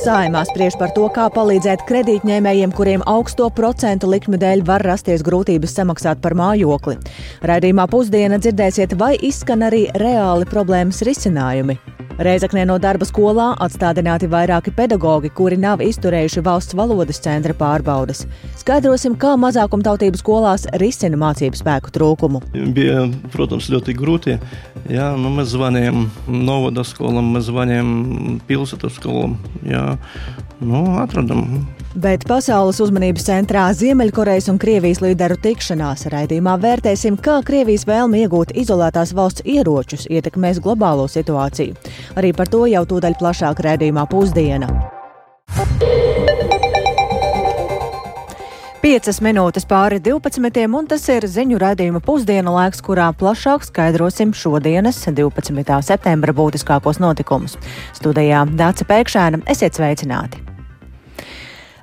Sājumā 0.00 0.46
spriež 0.48 0.78
par 0.80 0.94
to, 0.96 1.02
kā 1.12 1.26
palīdzēt 1.34 1.82
kredītņēmējiem, 1.84 2.72
kuriem 2.72 3.02
augsto 3.10 3.50
procentu 3.52 4.08
likmi 4.08 4.40
dēļ 4.40 4.64
var 4.64 4.80
rasties 4.88 5.20
grūtības 5.26 5.76
samaksāt 5.76 6.24
par 6.24 6.32
mājokli. 6.40 6.96
Raidījumā 7.44 7.84
pusdiena 7.92 8.40
dzirdēsiet, 8.40 8.96
vai 8.96 9.18
izskan 9.20 9.68
arī 9.68 9.90
reāli 10.00 10.48
problēmas 10.48 11.04
risinājumi. 11.04 11.76
Reizeknē 12.20 12.66
no 12.68 12.74
darba 12.76 13.06
skolā 13.08 13.46
atstādināti 13.64 14.28
vairāki 14.28 14.74
pedagoģi, 14.76 15.30
kuri 15.32 15.56
nav 15.56 15.80
izturējuši 15.80 16.42
valsts 16.44 16.76
valodas 16.76 17.16
centra 17.24 17.54
pārbaudas. 17.56 18.26
Skaidrosim, 18.60 19.14
kā 19.16 19.30
mazākumtautību 19.40 20.20
skolās 20.20 20.66
risina 20.82 21.16
mācību 21.16 21.56
spēku 21.56 21.94
trūkumu. 21.94 22.42
Bija, 22.76 23.06
protams, 23.32 23.70
ļoti 23.72 23.96
grūti. 23.96 24.36
Jā, 24.92 25.14
nu, 25.16 25.32
mēs 25.32 25.54
zvanījām 25.54 26.10
Novada 26.28 26.84
skolam, 26.84 27.32
mēs 27.38 27.48
zvanījām 27.48 28.40
pilsētas 28.44 29.00
skolam. 29.00 29.38
Jā, 29.64 29.94
nu, 30.60 30.84
atradām 31.00 31.46
Bet 31.94 32.22
pasaules 32.28 32.78
uzmanības 32.78 33.24
centrā 33.26 33.64
Ziemeļkorejas 33.74 34.46
un 34.52 34.60
Krievijas 34.62 35.00
līderu 35.02 35.34
tikšanās 35.42 36.06
raidījumā 36.12 36.54
vērtēsim, 36.62 37.16
kā 37.18 37.40
Krievijas 37.42 37.82
vēlme 37.88 38.20
iegūt 38.22 38.52
izolētās 38.54 39.10
valsts 39.16 39.42
ieročus 39.42 40.06
ietekmēs 40.06 40.60
globālo 40.62 41.08
situāciju. 41.10 41.74
Arī 42.14 42.30
par 42.36 42.46
to 42.52 42.62
jau 42.70 42.84
tūdaļ 42.86 43.16
plašāk 43.18 43.62
raidījumā 43.66 44.06
pusdiena. 44.06 44.70
Piecas 48.80 49.18
minūtes 49.20 49.66
pāri 49.68 49.98
12. 50.00 50.62
un 50.70 50.86
tas 50.88 51.02
ir 51.10 51.26
ziņu 51.26 51.58
raidījuma 51.60 52.00
pusdiena 52.06 52.54
laiks, 52.54 52.80
kurā 52.86 53.10
plašāk 53.18 53.66
skaidrosim 53.66 54.30
šodienas 54.30 55.02
12. 55.10 55.82
septembra 55.90 56.32
būtiskākos 56.38 57.02
notikumus. 57.02 57.58
Studijā 57.98 58.46
Dāca 58.54 58.86
Pēkšēna, 58.88 59.42
esiet 59.50 59.76
sveicināti! 59.76 60.49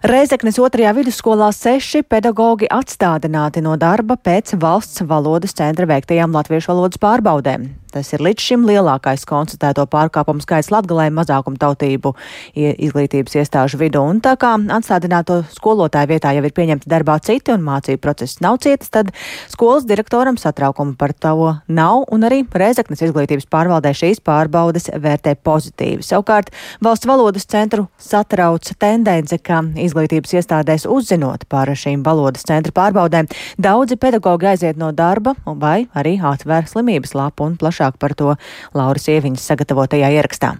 Reizeknes 0.07 0.55
otrajā 0.63 0.93
vidusskolā 0.95 1.49
seši 1.51 1.99
pedagoģi 2.07 2.69
atstādināti 2.71 3.59
no 3.65 3.73
darba 3.75 4.15
pēc 4.15 4.53
valsts 4.61 5.03
valodas 5.03 5.51
centra 5.57 5.83
veiktajām 5.89 6.31
latviešu 6.31 6.71
valodas 6.71 7.01
pārbaudēm. 7.03 7.65
Tas 7.97 8.11
ir 8.13 8.21
līdz 8.21 8.43
šim 8.43 8.65
lielākais 8.69 9.23
konstatēto 9.25 9.87
pārkāpumu 9.89 10.43
skaits 10.43 10.67
Latgalē 10.69 11.07
mazākumtautību 11.17 12.11
izglītības 12.53 13.39
iestāžu 13.39 13.79
vidū. 13.81 14.03
Un 14.05 14.19
tā 14.21 14.35
kā 14.37 14.51
atstādināto 14.75 15.39
skolotāju 15.55 16.11
vietā 16.11 16.35
jau 16.37 16.43
ir 16.45 16.53
pieņemti 16.53 16.91
darbā 16.91 17.15
citi 17.25 17.55
un 17.55 17.63
mācību 17.65 17.97
process 18.03 18.37
nav 18.45 18.59
cietas, 18.61 18.91
tad 18.93 19.09
skolas 19.49 19.87
direktoram 19.89 20.37
satraukumu 20.37 20.93
par 20.99 21.15
to 21.17 21.55
nav 21.65 22.03
un 22.13 22.27
arī 22.27 22.43
Reizeknas 22.53 23.01
izglītības 23.07 23.49
pārvaldē 23.49 23.95
šīs 23.97 24.21
pārbaudes 24.21 24.91
vērtē 24.93 25.33
pozitīvi. 25.41 26.05
Savukārt 26.05 26.53
valsts 26.85 27.09
valodas 27.09 27.49
centru 27.49 27.87
satrauc 27.97 28.69
tendence, 28.77 29.41
ka 29.41 29.63
izglītības 29.87 30.37
iestādēs 30.37 30.85
uzzinot 30.85 31.47
par 31.49 31.73
šīm 31.73 32.05
valodas 32.05 32.45
centra 32.45 32.75
pārbaudēm, 32.77 33.33
daudzi 33.57 33.97
pedagoģi 33.97 34.53
aiziet 34.53 34.77
no 34.77 34.93
darba 34.93 35.33
vai 35.47 35.87
arī 35.97 36.19
atver 36.21 36.69
slimības 36.69 37.17
lapu 37.17 37.49
un 37.49 37.57
plaši 37.57 37.86
plašāk 37.87 37.99
par 37.99 38.15
to 38.15 38.35
Lauras 38.73 39.07
Ieviņas 39.07 39.47
sagatavotajā 39.47 40.11
ierakstā. 40.11 40.57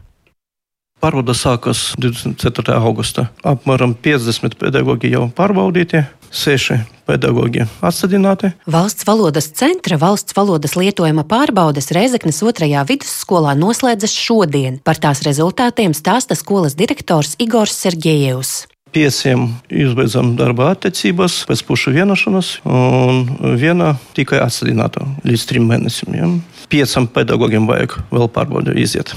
Pārbauda 0.97 1.36
sākas 1.38 1.94
24. 2.00 2.73
augustā. 2.73 3.30
Apmēram 3.45 3.94
50 3.94 4.58
pedagoģi 4.58 5.11
jau 5.14 5.28
pārbaudīti, 5.30 6.08
6 6.33 6.80
pedagoģi 7.05 7.67
atstādināti. 7.86 8.50
Valsts 8.66 9.05
valodas 9.05 9.52
centra 9.53 9.98
valsts 9.98 10.33
valodas 10.33 10.73
lietojuma 10.75 11.23
pārbaudes 11.23 11.92
Reizeknas 11.94 12.42
otrajā 12.42 12.81
vidusskolā 12.89 13.53
noslēdzas 13.55 14.16
šodien. 14.17 14.81
Par 14.81 14.98
tās 14.98 15.22
rezultātiem 15.22 15.94
stāsta 15.94 16.36
skolas 16.36 16.73
direktors 16.73 17.38
Igors 17.38 17.78
Sergejevs. 17.78 18.66
Pieciem 18.89 19.52
izbeidzam 19.70 20.33
darba 20.39 20.72
attiecības 20.73 21.44
pēc 21.45 21.61
pušu 21.67 21.92
vienošanās, 21.94 22.53
un 22.66 23.28
viena 23.59 23.94
tikai 24.17 24.39
atstādināta 24.42 25.04
līdz 25.27 25.43
trim 25.45 25.67
mēnešiem. 25.70 26.16
Ja? 26.17 26.30
Piecam 26.70 27.08
pedagogiem 27.08 27.67
vajag 27.70 27.98
vēl 28.11 28.32
pārbaudi 28.32 28.78
iziet. 28.82 29.16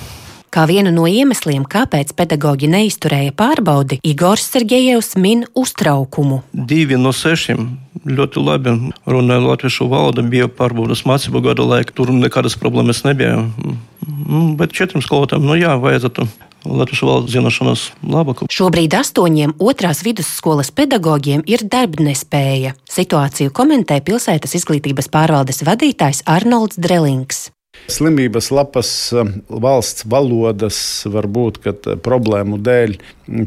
Kā 0.50 0.64
vienu 0.66 0.90
no 0.90 1.04
iemesliem, 1.06 1.62
kāpēc 1.62 2.10
pedagoģi 2.18 2.66
neizturēja 2.72 3.30
pārbaudi, 3.38 4.00
Igors 4.02 4.48
Sergejevs 4.50 5.12
min 5.14 5.44
uztraukumu. 5.54 6.40
Divi 6.50 6.98
no 6.98 7.12
sešiem 7.14 7.68
ļoti 8.10 8.42
labi 8.42 8.72
runāja 9.06 9.44
latviešu 9.44 9.86
valodu, 9.92 10.24
bija 10.26 10.48
pārbaudas 10.50 11.04
mācību 11.06 11.44
gada 11.44 11.66
laika, 11.66 11.94
tur 11.94 12.10
nekādas 12.10 12.58
problēmas 12.58 13.04
nebija. 13.06 13.44
Mm, 13.46 14.56
bet 14.58 14.74
četriem 14.74 15.04
skolotājiem, 15.06 15.46
nu 15.46 15.58
jā, 15.60 15.76
vajadzētu 15.78 16.26
latviešu 16.64 17.08
valodas 17.08 17.34
zināšanas 17.34 17.84
labāku. 18.04 18.48
Šobrīd 18.52 18.96
astoņiem 18.98 19.56
otrās 19.62 20.02
vidusskolas 20.06 20.72
pedagogiem 20.74 21.44
ir 21.50 21.64
darbnespēja. 21.64 22.74
Situāciju 22.90 23.54
komentē 23.54 24.00
pilsētas 24.04 24.56
izglītības 24.60 25.10
pārvaldes 25.12 25.64
vadītājs 25.66 26.24
Arnolds 26.28 26.80
Drelings. 26.80 27.48
Slimības 27.90 28.50
lapas 28.52 28.90
um, 29.16 29.32
valsts 29.48 30.04
valodas 30.10 30.78
var 31.08 31.26
būt, 31.30 31.60
ka 31.64 31.72
uh, 31.72 31.96
problēmu 31.96 32.58
dēļ 32.60 32.96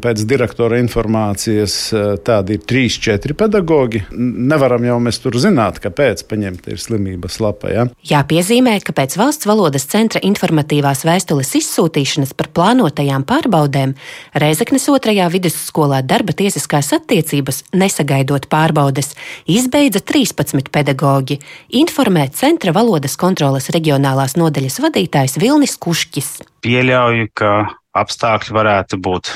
pēc 0.04 0.24
direktora 0.30 0.80
informācijas 0.82 1.76
uh, 1.94 2.04
tādi 2.24 2.58
ir 2.58 2.66
3-4 2.70 3.36
pedagoģi. 3.40 4.04
Nevaram 4.18 4.86
jau 4.88 4.98
mēs 5.04 5.22
tur 5.24 5.38
zināt, 5.42 5.80
kāpēc 5.84 6.26
paņemt 6.30 6.70
ir 6.74 6.82
slimības 6.82 7.40
lapa. 7.44 7.72
Ja? 7.74 7.86
Jāpiezīmē, 8.10 8.78
ka 8.86 8.96
pēc 8.98 9.18
valsts 9.20 9.50
valodas 9.50 9.88
centra 9.92 10.22
informatīvās 10.24 11.06
vēstules 11.08 11.54
izsūtīšanas 11.62 12.36
par 12.38 12.52
plānotajām 12.56 13.28
pārbaudēm 13.30 13.96
Reizeknes 14.40 14.90
otrajā 14.92 15.30
vidusskolā 15.34 16.02
darba 16.06 16.36
tiesiskās 16.38 16.94
attiecības, 16.98 17.64
nesagaidot 17.78 18.50
pārbaudes, 18.52 19.14
izbeidza 19.50 20.02
13 20.04 20.74
pedagoģi, 20.74 21.40
informē 21.84 22.30
Centra 22.34 22.74
valodas 22.76 23.16
kontrolas 23.20 23.70
reģionālā 23.70 23.84
reģionālās 23.84 24.38
nodaļas 24.38 24.80
vadītājs 24.84 25.40
Vilnis 25.42 25.78
Kušķis. 25.78 26.30
Pieļauju, 26.64 27.30
ka 27.36 27.70
apstākļi 27.94 28.56
varētu 28.56 28.98
būt 28.98 29.34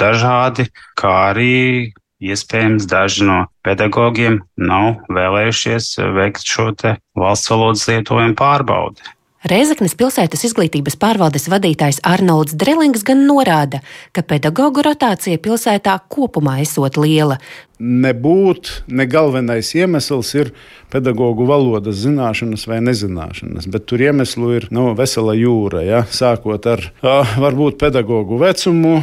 dažādi, 0.00 0.68
kā 0.98 1.12
arī 1.32 1.92
iespējams 2.22 2.86
daži 2.88 3.26
no 3.28 3.42
pedagogiem 3.66 4.40
nav 4.56 5.02
vēlējušies 5.12 5.96
veikt 6.16 6.48
šo 6.48 6.70
valsts 7.18 7.52
valodas 7.52 7.84
lietojumu 7.90 8.38
pārbaudi. 8.38 9.12
Reizeknas 9.46 9.92
pilsētas 9.94 10.42
izglītības 10.48 10.96
pārvaldes 10.98 11.44
vadītājs 11.52 12.00
Arnolds 12.08 12.56
Drelings 12.58 13.04
gan 13.06 13.20
norāda, 13.28 13.78
ka 14.10 14.24
pedagoģu 14.26 14.82
rotācija 14.82 15.38
pilsētā 15.38 15.92
kopumā 16.10 16.56
esot 16.64 16.98
liela. 16.98 17.36
Nebūt 17.78 18.72
ne 18.88 19.06
galvenais 19.06 19.70
iemesls 19.76 20.32
ir 20.34 20.50
pedagoģu 20.90 21.46
valodas 21.46 22.00
zināšanas 22.02 22.66
vai 22.66 22.80
nezināšanas, 22.88 23.70
bet 23.70 23.86
tur 23.86 24.02
iemeslu 24.02 24.50
ir 24.56 24.70
nu, 24.74 24.88
vesela 24.98 25.36
jūra. 25.38 25.84
Ja? 25.86 26.02
Sākot 26.10 26.66
ar 26.72 26.88
varbūt 27.38 27.78
pedagoģu 27.84 28.40
vecumu 28.42 28.96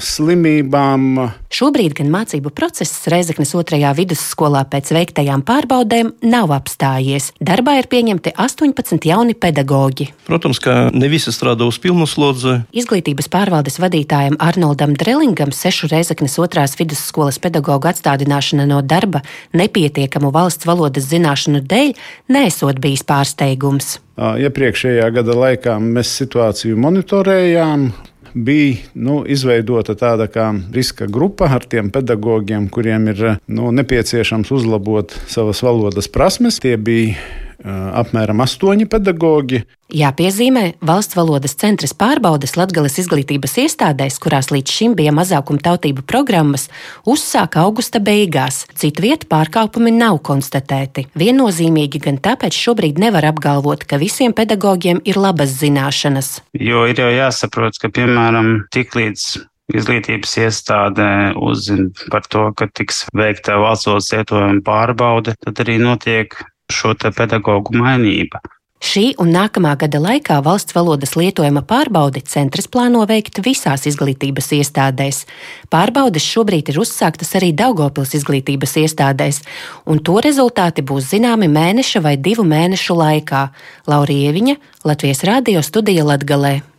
slimībām. 0.00 1.30
Šobrīd 1.50 1.94
gan 1.98 2.10
mācību 2.12 2.52
process 2.54 3.06
Reizeknas 3.10 3.52
otrajā 3.58 3.92
vidusskolā 3.98 4.62
pēc 4.70 4.92
veiktajām 4.94 5.42
pārbaudēm 5.46 6.12
nav 6.26 6.52
apstājies. 6.54 7.30
Darbā 7.42 7.78
ir 7.80 7.88
pieņemti 7.90 8.34
18 8.38 9.08
jauni 9.10 9.34
pedagoģi. 9.34 10.10
Protams, 10.28 10.60
ka 10.62 10.76
ne 10.94 11.10
visi 11.10 11.32
strādā 11.34 11.66
uz 11.68 11.80
pilnu 11.82 12.06
slodzi. 12.10 12.60
Izglītības 12.76 13.30
pārvaldes 13.32 13.80
vadītājam 13.82 14.38
Arnoldam 14.42 14.94
Drelingam 14.98 15.54
sešu 15.54 15.90
Reizeknas 15.90 16.38
otrās 16.42 16.76
vidusskolas 16.78 17.40
pedagoģu 17.42 17.90
atstādināšana 17.90 18.68
no 18.70 18.82
darba 18.82 19.24
nepietiekamu 19.56 20.30
valsts 20.34 20.68
valodas 20.68 21.08
zināšanu 21.10 21.64
dēļ 21.66 21.96
nesot 22.30 22.80
bijis 22.82 23.06
pārsteigums. 23.06 23.98
Iepriekšējā 24.20 25.06
gada 25.16 25.34
laikā 25.36 25.78
mēs 25.80 26.10
situāciju 26.20 26.76
monitorējām, 26.76 27.86
bija 28.34 28.76
nu, 28.94 29.20
izveidota 29.26 29.96
tāda 29.98 30.28
kā 30.30 30.50
riska 30.74 31.08
grupa 31.10 31.50
ar 31.50 31.66
tiem 31.68 31.90
pedagogiem, 31.92 32.68
kuriem 32.72 33.10
ir 33.12 33.22
nu, 33.46 33.70
nepieciešams 33.74 34.50
uzlabot 34.54 35.14
savas 35.30 35.62
valodas 35.66 36.10
prasmes. 36.10 36.60
Tie 36.62 36.76
bija 36.76 37.16
apmēram 37.64 38.40
astoņi 38.44 38.86
pedagoģi. 38.90 39.62
Jāpiezīmē, 39.90 40.76
valsts 40.86 41.16
valodas 41.18 41.56
centras 41.58 41.92
pārbaudes 41.98 42.54
Latvijas 42.54 43.00
izglītības 43.02 43.56
iestādēs, 43.64 44.20
kurās 44.22 44.52
līdz 44.54 44.70
šim 44.70 44.94
bija 44.98 45.10
mazākuma 45.14 45.58
tautību 45.64 46.04
programmas, 46.06 46.68
uzsāka 47.10 47.64
augusta 47.64 47.98
beigās. 47.98 48.62
Citu 48.78 49.02
vietu 49.02 49.26
pārkāpumi 49.32 49.90
nav 49.96 50.20
konstatēti. 50.26 51.08
Viennozīmīgi 51.18 52.02
gan 52.06 52.20
tāpēc 52.22 52.54
šobrīd 52.54 53.02
nevar 53.02 53.26
apgalvot, 53.32 53.82
ka 53.82 53.98
visiem 53.98 54.34
pedagogiem 54.36 55.02
ir 55.04 55.18
labas 55.18 55.58
zināšanas. 55.58 56.38
Jo 56.54 56.86
ir 56.86 57.02
jau 57.02 57.10
jāsaprot, 57.10 57.82
ka, 57.82 57.90
piemēram, 57.90 58.68
tiklīdz 58.70 59.26
izglītības 59.74 60.36
iestāde 60.44 61.08
uzzina 61.38 61.90
par 62.10 62.26
to, 62.30 62.46
ka 62.54 62.70
tiks 62.74 63.04
veikta 63.16 63.58
valsts 63.62 63.90
valodas 63.90 64.10
lietojuma 64.14 64.64
pārbaude, 64.66 65.34
tad 65.42 65.62
arī 65.62 65.78
notiek 65.82 66.34
šo 66.70 66.94
pedagoģu 66.94 67.76
mainība. 67.82 68.40
Šī 68.80 69.10
un 69.20 69.28
nākamā 69.28 69.74
gada 69.76 69.98
laikā 70.00 70.38
valsts 70.40 70.72
valodas 70.72 71.12
lietojuma 71.12 71.60
pārbaudi 71.68 72.22
centrs 72.24 72.64
plāno 72.64 73.02
veikt 73.04 73.42
visās 73.44 73.84
izglītības 73.90 74.48
iestādēs. 74.56 75.26
Pārbaudes 75.68 76.24
šobrīd 76.24 76.72
ir 76.72 76.80
uzsāktas 76.80 77.36
arī 77.36 77.52
Daugopils 77.52 78.16
izglītības 78.16 78.78
iestādēs, 78.80 79.42
un 79.84 80.00
to 80.00 80.16
rezultāti 80.24 80.80
būs 80.80 81.12
zināmi 81.12 81.52
mēneša 81.52 82.00
vai 82.00 82.16
divu 82.16 82.48
mēnešu 82.48 82.96
laikā. 82.96 83.44
Laurieviņa, 83.92 84.56
Latvijas 84.88 85.24
Rādio 85.28 85.60
studija 85.60 86.08
Latgalē. 86.08 86.69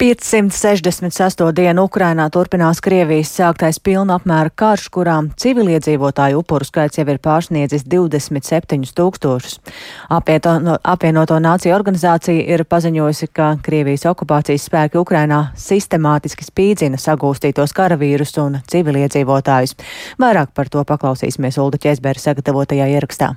568 0.00 1.52
dienu 1.52 1.82
Ukrainā 1.84 2.24
turpinās 2.32 2.78
Krievijas 2.80 3.34
sāktais 3.36 3.76
pilna 3.84 4.14
apmēra 4.16 4.48
karš, 4.48 4.86
kurā 4.94 5.18
civiliedzīvotāju 5.42 6.38
upuru 6.40 6.64
skaits 6.64 6.96
jau 6.96 7.04
ir 7.04 7.18
pārsniedzis 7.20 7.84
27 7.84 8.94
tūkstošus. 8.96 9.58
Apvienoto 10.08 11.36
nāciju 11.44 11.76
organizācija 11.76 12.46
ir 12.48 12.64
paziņojusi, 12.64 13.28
ka 13.28 13.50
Krievijas 13.60 14.08
okupācijas 14.08 14.64
spēki 14.70 15.02
Ukrainā 15.02 15.42
sistemātiski 15.52 16.48
spīdzina 16.48 16.96
sagūstītos 16.96 17.76
karavīrus 17.76 18.32
un 18.40 18.62
civiliedzīvotājus. 18.72 19.76
Vairāk 20.16 20.56
par 20.56 20.72
to 20.72 20.88
paklausīsimies 20.88 21.60
Ulda 21.60 21.76
Ķesbēra 21.84 22.24
sagatavotajā 22.24 22.88
ierakstā. 22.96 23.34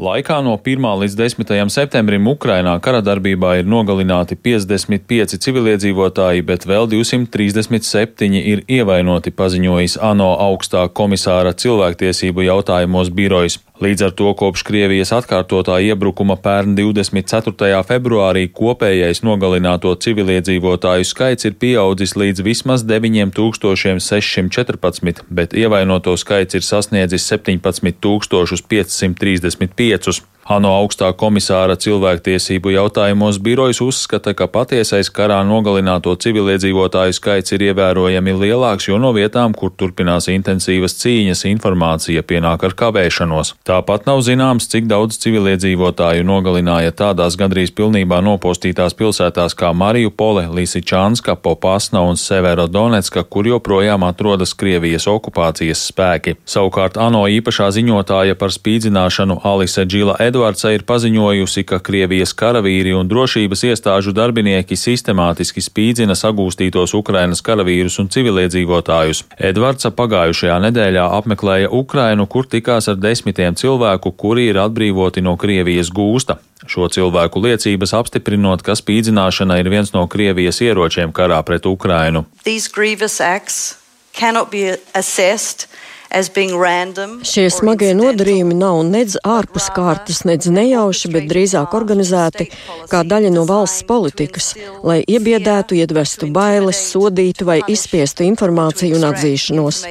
Laikā 0.00 0.38
no 0.40 0.54
1. 0.56 0.80
līdz 1.02 1.14
10. 1.18 1.50
septembrim 1.68 2.24
Ukrainā 2.30 2.72
kara 2.80 3.02
darbībā 3.04 3.58
ir 3.60 3.66
nogalināti 3.68 4.32
55 4.32 5.36
civiliedzīvotāji, 5.44 6.40
bet 6.48 6.64
vēl 6.64 6.88
237 6.88 8.38
ir 8.40 8.62
ievainoti, 8.64 9.28
paziņojis 9.36 9.98
ANO 10.00 10.30
augstā 10.46 10.86
komisāra 10.88 11.52
cilvēktiesību 11.52 12.48
jautājumos 12.48 13.12
birojas. 13.12 13.58
Līdz 13.80 14.02
ar 14.04 14.10
to 14.12 14.28
kopš 14.36 14.60
Krievijas 14.68 15.08
atkārtotā 15.16 15.78
iebrukuma 15.80 16.36
pērn 16.44 16.74
24. 16.76 17.80
februārī 17.88 18.42
kopējais 18.52 19.24
nogalināto 19.24 19.96
civiliedzīvotāju 20.04 21.08
skaits 21.08 21.48
ir 21.48 21.56
pieaudzis 21.56 22.12
līdz 22.12 22.44
vismaz 22.44 22.84
9614, 22.84 25.24
bet 25.32 25.56
ievainoto 25.56 26.12
skaits 26.20 26.60
ir 26.60 26.64
sasniedzis 26.66 27.24
17535. 27.32 30.20
ANO 30.50 30.72
augstā 30.80 31.12
komisāra 31.14 31.76
cilvēktiesību 31.78 32.72
jautājumos 32.74 33.36
birojas 33.38 33.78
uzskata, 33.84 34.32
ka 34.34 34.48
patiesais 34.50 35.06
karā 35.14 35.36
nogalināto 35.46 36.10
civiliedzīvotāju 36.24 37.14
skaits 37.14 37.54
ir 37.54 37.62
ievērojami 37.68 38.34
lielāks, 38.34 38.88
jo 38.88 38.98
no 38.98 39.12
vietām, 39.14 39.54
kur 39.54 39.70
turpinās 39.70 40.26
intensīvas 40.32 40.96
cīņas, 40.98 41.44
informācija 41.52 42.24
pienāk 42.26 42.64
ar 42.66 42.74
kavēšanos. 42.80 43.52
Tāpat 43.70 44.08
nav 44.10 44.24
zināms, 44.26 44.66
cik 44.72 44.88
daudz 44.90 45.20
civiliedzīvotāju 45.22 46.26
nogalināja 46.26 46.96
tādās 46.98 47.38
gandrīz 47.38 47.70
pilnībā 47.78 48.18
nopostītās 48.26 48.98
pilsētās 48.98 49.54
kā 49.54 49.70
Mariupole, 49.70 50.48
Lisičānska, 50.50 51.38
Popasna 51.38 52.02
un 52.10 52.18
Severodonetska, 52.18 53.22
kur 53.22 53.46
joprojām 53.52 54.02
atrodas 54.08 54.56
Krievijas 54.58 55.06
okupācijas 55.14 55.86
spēki. 55.92 56.40
Savukārt 56.42 56.98
ANO 56.98 57.22
īpašā 57.38 57.70
ziņotāja 57.78 58.34
par 58.34 58.50
spīdzināšanu 58.58 59.38
Alise 59.46 59.86
Džila 59.86 60.18
Edvards 60.18 60.39
Edvardsa 60.40 60.70
ir 60.72 60.86
paziņojusi, 60.88 61.66
ka 61.68 61.78
Krievijas 61.84 62.30
karavīri 62.32 62.94
un 62.96 63.04
drošības 63.10 63.60
iestāžu 63.68 64.14
darbinieki 64.16 64.72
sistemātiski 64.72 65.60
spīdzina 65.60 66.14
sagūstītos 66.16 66.94
Ukrainas 66.96 67.44
karavīrus 67.44 67.98
un 68.00 68.08
civiliedzīvotājus. 68.08 69.20
Edvardsa 69.36 69.90
pagājušajā 69.98 70.56
nedēļā 70.64 71.04
apmeklēja 71.18 71.68
Ukrainu, 71.76 72.24
kur 72.24 72.48
tikās 72.48 72.88
ar 72.88 72.96
desmitiem 72.96 73.58
cilvēku, 73.60 74.14
kuri 74.16 74.48
ir 74.48 74.62
atbrīvoti 74.64 75.20
no 75.20 75.36
Krievijas 75.36 75.92
gūsta. 75.92 76.38
Šo 76.64 76.88
cilvēku 76.88 77.44
liecības 77.44 77.92
apstiprinot, 78.00 78.64
ka 78.64 78.78
spīdzināšana 78.80 79.60
ir 79.60 79.68
viens 79.68 79.92
no 79.92 80.06
Krievijas 80.08 80.62
ieročiem 80.64 81.12
karā 81.12 81.44
pret 81.44 81.68
Ukrainu. 81.68 82.24
These 82.48 82.72
grievous 82.72 83.20
acts 83.20 83.76
cannot 84.16 84.48
be 84.48 84.78
assessed 84.96 85.68
Šie 86.10 87.44
smagie 87.54 87.92
nodarījumi 87.94 88.56
nav 88.58 88.80
nedz 88.88 89.14
ārpus 89.22 89.68
kārtas, 89.76 90.24
nedz 90.26 90.50
nejauši, 90.50 91.10
bet 91.14 91.28
drīzāk 91.30 91.76
organizēti 91.78 92.48
kā 92.90 93.04
daļa 93.06 93.30
no 93.34 93.46
valsts 93.46 93.86
politikas, 93.86 94.52
lai 94.82 95.00
iebiedētu, 95.06 95.78
iedvestu 95.78 96.30
bailes, 96.34 96.82
sodītu 96.90 97.46
vai 97.46 97.60
izspiestu 97.70 98.26
informāciju 98.26 98.98
un 98.98 99.06
atzīšanos. 99.12 99.84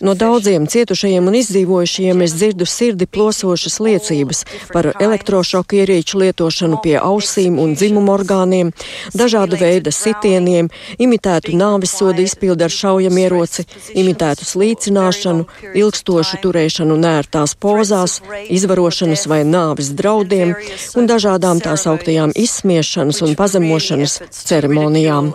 No 0.00 0.14
daudziem 0.14 0.66
cietušajiem 0.68 1.28
un 1.28 1.34
izdzīvojušajiem 1.38 2.22
es 2.26 2.34
dzirdu 2.36 2.66
sirdi 2.68 3.06
plosošas 3.06 3.78
liecības 3.80 4.42
par 4.72 4.90
elektrošoku 5.00 5.78
ierīču 5.80 6.20
lietošanu 6.20 6.80
pie 6.84 6.96
ausīm 7.00 7.56
un 7.62 7.72
dzimumu 7.78 8.12
orgāniem, 8.12 8.72
dažādu 9.16 9.56
veidu 9.60 9.92
sitieniem, 9.94 10.68
imitētu 11.00 11.56
nāvis 11.56 11.94
sodu 11.96 12.26
izpildu 12.26 12.66
ar 12.66 12.74
šaujamieroci, 12.74 13.64
imitētu 14.02 14.44
slīcināšanu, 14.44 15.46
ilgstošu 15.80 16.42
turēšanu 16.44 16.98
nērtās 17.00 17.56
pozās, 17.56 18.18
izvarošanas 18.52 19.24
vai 19.32 19.44
nāvis 19.48 19.94
draudiem 19.96 20.52
un 20.96 21.08
dažādām 21.08 21.62
tās 21.64 21.86
augtajām 21.88 22.36
izsmiešanas 22.36 23.22
un 23.24 23.32
pazemošanas 23.38 24.20
ceremonijām. 24.44 25.32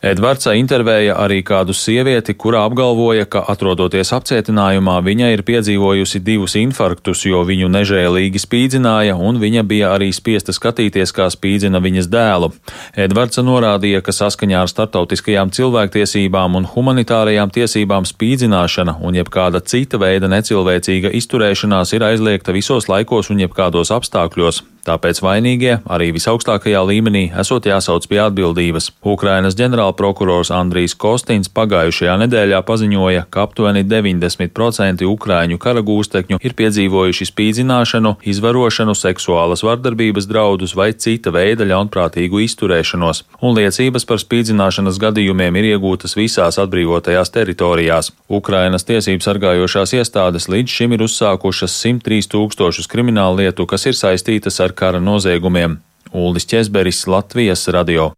Edvards 0.00 0.46
intervēja 0.48 1.12
arī 1.20 1.42
kādu 1.44 1.74
sievieti, 1.76 2.32
kura 2.32 2.62
apgalvoja, 2.64 3.26
ka 3.28 3.42
atrodoties 3.52 4.14
apcietinājumā, 4.16 4.94
viņa 5.04 5.28
ir 5.34 5.42
piedzīvojusi 5.44 6.22
divus 6.24 6.54
infarktus, 6.56 7.26
jo 7.28 7.42
viņu 7.44 7.68
nežēlīgi 7.68 8.40
spīdzināja, 8.40 9.18
un 9.20 9.36
viņa 9.42 9.66
bija 9.68 9.90
arī 9.92 10.08
spiesta 10.16 10.56
skatīties, 10.56 11.12
kā 11.12 11.28
spīdzina 11.28 11.82
viņas 11.84 12.08
dēlu. 12.08 12.48
Edvards 12.96 13.44
norādīja, 13.44 14.00
ka 14.00 14.16
saskaņā 14.16 14.64
ar 14.64 14.72
startautiskajām 14.72 15.52
cilvēktiesībām 15.52 16.56
un 16.56 16.70
humanitārajām 16.72 17.52
tiesībām 17.52 18.08
spīdzināšana 18.08 18.96
un 19.04 19.20
jebkāda 19.20 19.60
cita 19.60 20.00
veida 20.00 20.32
necilvēcīga 20.32 21.12
izturēšanās 21.20 21.92
ir 21.92 22.08
aizliegta 22.08 22.56
visos 22.56 22.88
laikos 22.88 23.28
un 23.28 23.44
jebkādos 23.44 23.92
apstākļos. 23.92 24.64
Tāpēc 24.86 25.20
vainīgie 25.20 25.74
arī 25.92 26.08
visaugstākajā 26.16 26.80
līmenī 26.88 27.26
esot 27.42 27.66
jāsauc 27.68 28.06
pie 28.08 28.20
atbildības. 28.24 28.90
Ukrainas 29.04 29.56
ģenerālprokurors 29.58 30.50
Andrijs 30.56 30.94
Kostins 30.96 31.50
pagājušajā 31.52 32.14
nedēļā 32.22 32.62
paziņoja, 32.64 33.26
ka 33.30 33.44
aptuveni 33.44 33.84
90% 33.84 35.04
ukrāņu 35.04 35.60
kara 35.60 35.82
gūstekņu 35.84 36.40
ir 36.40 36.56
piedzīvojuši 36.56 37.28
spīdzināšanu, 37.28 38.14
izvarošanu, 38.32 38.96
seksuālas 38.96 39.64
vardarbības 39.66 40.28
draudus 40.30 40.74
vai 40.78 40.90
cita 40.96 41.32
veida 41.34 41.68
ļaunprātīgu 41.68 42.40
izturēšanos, 42.46 43.24
un 43.44 43.56
liecības 43.58 44.08
par 44.08 44.22
spīdzināšanas 44.22 45.00
gadījumiem 45.02 45.60
ir 45.60 45.70
iegūtas 45.74 46.16
visās 46.16 46.60
atbrīvotajās 46.62 47.34
teritorijās. 47.36 48.12
Ukrainas 48.30 48.88
tiesības 48.88 49.28
sargājošās 49.28 49.94
iestādes 50.00 50.48
līdz 50.48 50.76
šim 50.78 50.96
ir 50.96 51.04
uzsākušas 51.04 51.76
103 51.84 52.30
tūkstošus 52.32 52.88
kriminālu 52.90 53.42
lietu, 53.42 53.68
kas 53.68 53.86
ir 53.90 53.98
saistītas 53.98 54.60
ar 54.64 54.69
par 54.70 54.76
kara 54.76 55.00
noziegumiem. 55.00 55.78
Uldis 56.12 56.46
Česberis, 56.46 57.06
Latvijas 57.06 57.68
radio. 57.68 58.12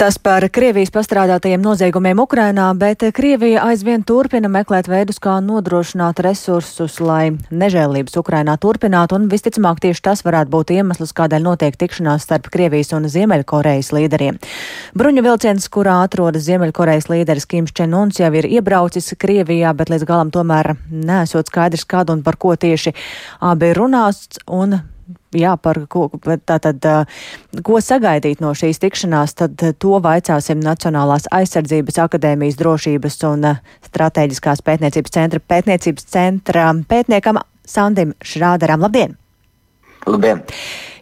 Tas 0.00 0.16
par 0.18 0.42
Krievijas 0.50 0.90
pastrādātajiem 0.90 1.62
noziegumiem 1.62 2.18
Ukrainā, 2.24 2.64
bet 2.74 3.04
Krievija 3.14 3.62
aizvien 3.68 4.02
turpina 4.02 4.48
meklēt 4.50 4.88
veidus, 4.90 5.20
kā 5.22 5.36
nodrošināt 5.44 6.18
resursus, 6.24 6.96
lai 7.00 7.34
nežēlības 7.52 8.16
Ukrainā 8.18 8.56
turpinātu, 8.58 9.20
un 9.20 9.28
visticamāk 9.30 9.82
tieši 9.84 10.02
tas 10.08 10.24
varētu 10.26 10.50
būt 10.50 10.72
iemesls, 10.74 11.14
kādēļ 11.14 11.44
notiek 11.46 11.76
tikšanās 11.78 12.26
starp 12.26 12.48
Krievijas 12.50 12.90
un 12.96 13.06
Ziemeļkorejas 13.12 13.92
līderiem. 13.94 14.40
Bruņu 14.98 15.24
vilciens, 15.28 15.68
kurā 15.70 16.00
atrodas 16.06 16.48
Ziemeļkorejas 16.48 17.10
līderis 17.12 17.46
Kims 17.46 17.76
Čenuns, 17.76 18.18
jau 18.18 18.32
ir 18.34 18.48
iebraucis 18.48 19.12
Krievijā, 19.14 19.70
bet 19.76 19.92
līdz 19.92 20.08
galam 20.08 20.32
tomēr 20.34 20.74
nesot 20.90 21.52
skaidrs, 21.52 21.86
kad 21.86 22.10
un 22.10 22.24
par 22.26 22.40
ko 22.42 22.56
tieši 22.56 22.96
abi 23.52 23.70
runās, 23.78 24.24
un 24.50 24.80
jā, 25.36 25.54
par 25.60 25.82
ko, 25.90 26.08
tātad, 26.46 26.84
ko 27.64 27.80
sagaidīt 27.82 28.42
no 28.44 28.52
šīs 28.56 28.82
tikšanās, 28.82 29.36
tad 29.38 29.62
to 29.82 30.00
vaicāsim 30.04 30.60
Nacionālās 30.62 31.28
aizsardzības 31.32 32.00
akadēmijas 32.06 32.58
drošības 32.60 33.18
un 33.30 33.48
strateģiskās 33.88 34.64
pētniecības 34.66 35.16
centra 35.16 35.42
pētniecības 35.52 36.08
centra 36.12 36.68
pētniekam 36.88 37.42
Sandim 37.68 38.14
Šrāderam. 38.24 38.82
Labdien! 38.82 39.16
Labdien! 40.06 40.42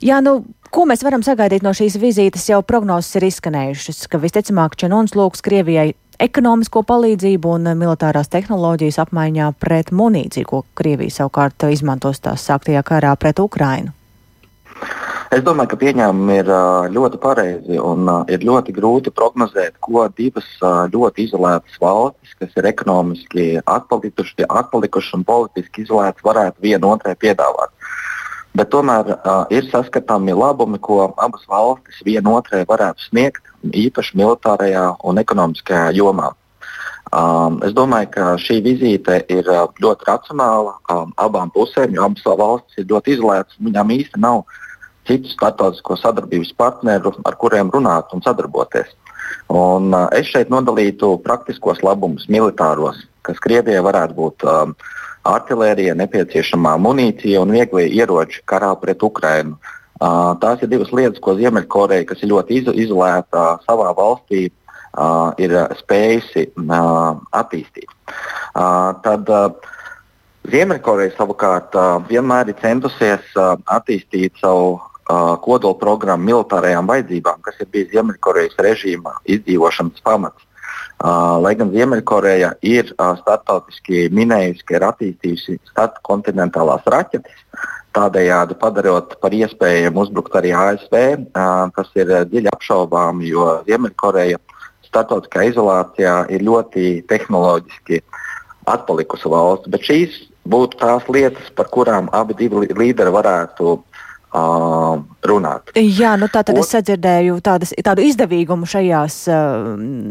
Jā, 0.05 0.21
nu, 0.25 0.41
ko 0.73 0.85
mēs 0.89 1.05
varam 1.05 1.25
sagaidīt 1.25 1.65
no 1.65 1.73
šīs 1.77 1.97
vizītes? 2.01 2.49
Jau 2.53 2.61
prognozes 2.67 3.17
ir 3.19 3.29
izskanējušas, 3.31 4.07
ka 4.11 4.21
visticamāk 4.23 4.77
Čenons 4.81 5.17
lūgs 5.17 5.45
Krievijai 5.45 5.93
ekonomisko 6.21 6.83
palīdzību 6.89 7.55
un 7.57 7.71
militārās 7.81 8.29
tehnoloģijas 8.33 9.01
apmaiņā 9.07 9.53
pret 9.61 9.93
munīciju, 9.97 10.49
ko 10.49 10.63
Krievija 10.77 11.21
savukārt 11.21 11.69
izmantos 11.73 12.21
tās 12.21 12.45
sāktajā 12.49 12.85
karā 12.87 13.15
pret 13.17 13.41
Ukrainu. 13.41 13.95
Es 15.31 15.45
domāju, 15.47 15.71
ka 15.71 15.77
pieņēmumi 15.79 16.37
ir 16.41 16.49
ļoti 16.91 17.19
pareizi 17.23 17.77
un 17.79 18.09
ir 18.27 18.43
ļoti 18.43 18.73
grūti 18.75 19.13
prognozēt, 19.15 19.77
ko 19.79 20.09
divas 20.19 20.49
ļoti 20.91 21.29
izolētas 21.29 21.77
valstis, 21.79 22.33
kas 22.41 22.57
ir 22.59 22.67
ekonomiski 22.67 23.45
atpalikušas 23.63 25.21
un 25.21 25.23
politiski 25.29 25.85
izolētas, 25.85 26.25
varētu 26.27 26.67
viena 26.67 26.91
otrai 26.91 27.15
piedāvāt. 27.15 27.71
Bet 28.59 28.73
tomēr 28.75 29.13
uh, 29.15 29.45
ir 29.55 29.69
saskatāmi 29.71 30.35
labumi, 30.35 30.81
ko 30.83 31.13
abas 31.15 31.45
valstis 31.47 32.01
vienotrai 32.03 32.65
varētu 32.67 33.07
sniegt, 33.07 33.45
īpaši 33.63 34.19
militārajā 34.19 34.87
un 35.07 35.23
ekonomiskajā 35.23 35.93
jomā. 35.95 36.33
Um, 37.15 37.61
es 37.67 37.71
domāju, 37.75 38.11
ka 38.15 38.33
šī 38.39 38.59
vizīte 38.67 39.21
ir 39.31 39.47
ļoti 39.83 40.07
racionāla 40.09 40.75
um, 40.91 41.15
abām 41.23 41.55
pusēm, 41.55 41.95
jo 41.95 42.09
abas 42.09 42.27
valstis 42.27 42.83
ir 42.83 42.91
ļoti 42.91 43.15
izolētas. 43.15 43.63
Viņām 43.63 43.95
īsti 43.95 44.23
nav 44.27 44.43
citu 45.11 45.33
starptautisko 45.35 45.99
sadarbības 45.99 46.55
partneru, 46.59 47.13
ar 47.27 47.37
kuriem 47.41 47.71
runāt 47.75 48.15
un 48.15 48.23
sadarboties. 48.23 48.95
Un, 49.51 49.91
uh, 49.91 50.07
es 50.15 50.31
šeit 50.31 50.51
nodalītu 50.53 51.17
praktiskos 51.27 51.83
labumus, 51.87 52.29
militāros, 52.31 53.03
kas 53.27 53.43
Krievijai 53.43 53.83
varētu 53.83 54.17
būt 54.17 54.47
um, 54.47 54.77
artērija, 55.27 55.97
nepieciešamā 55.99 56.77
munīcija 56.81 57.43
un 57.43 57.53
viegli 57.55 57.89
ieroči 57.99 58.45
karā 58.49 58.71
pret 58.81 59.03
Ukrajinu. 59.03 59.59
Uh, 60.01 60.33
tās 60.41 60.63
ir 60.65 60.71
divas 60.73 60.93
lietas, 60.97 61.21
ko 61.21 61.35
Ziemeļkoreja, 61.37 62.07
kas 62.09 62.23
ir 62.23 62.31
ļoti 62.31 62.63
izo 62.63 62.73
izolēta 62.73 63.43
uh, 63.43 63.67
savā 63.67 63.91
valstī, 63.99 64.47
uh, 64.49 65.35
ir 65.43 65.53
spējusi 65.83 66.47
uh, 66.55 67.19
attīstīt. 67.37 67.91
Uh, 68.55 68.97
tad, 69.05 69.29
uh, 69.29 69.77
Ziemeļkoreja 70.51 71.13
savukārt 71.19 71.77
uh, 71.77 71.99
vienmēr 72.09 72.49
ir 72.49 72.57
centusies 72.63 73.27
uh, 73.37 73.59
attīstīt 73.69 74.41
savu 74.41 74.79
kodola 75.45 75.77
programmu 75.81 76.31
militārajām 76.31 76.87
vajadzībām, 76.91 77.41
kas 77.43 77.59
ir 77.61 77.69
bijis 77.73 77.91
Ziemeļkorejas 77.95 78.61
režīma 78.67 79.17
izdzīvošanas 79.25 80.05
pamats. 80.07 80.47
Lai 81.41 81.55
gan 81.57 81.71
Ziemeļkoreja 81.73 82.53
ir 82.69 82.91
startautiski 82.93 84.09
minējusi, 84.13 84.67
ka 84.69 84.77
ir 84.77 84.87
attīstījusi 84.91 85.57
starpkontinentālās 85.71 86.85
raķetes, 86.93 87.45
tādējādi 87.97 88.55
padarot 88.61 89.17
par 89.23 89.35
iespējamu 89.35 90.05
uzbrukt 90.05 90.37
arī 90.39 90.53
ASV, 90.55 90.97
tas 91.33 91.95
ir 91.97 92.13
dziļi 92.31 92.53
apšaubām, 92.53 93.25
jo 93.27 93.49
Ziemeļkoreja 93.67 94.39
startautiskā 94.91 95.47
izolācijā 95.49 96.17
ir 96.35 96.45
ļoti 96.47 97.01
tehnoloģiski 97.11 98.03
atpalikusi 98.71 99.31
valsts. 99.33 99.71
Bet 99.73 99.87
šīs 99.89 100.21
būtu 100.51 100.79
tās 100.83 101.07
lietas, 101.09 101.49
par 101.57 101.71
kurām 101.73 102.11
abi 102.13 102.51
līderi 102.51 103.15
varētu 103.15 103.79
Uh, 104.31 105.01
runāt. 105.27 105.73
Jā, 105.75 106.13
nu 106.15 106.29
tā 106.31 106.45
tad 106.47 106.59
es 106.61 106.69
sadzirdēju 106.71 107.41
tādas, 107.43 107.73
tādu 107.83 108.05
izdevīgumu 108.07 108.69
šajās, 108.71 109.17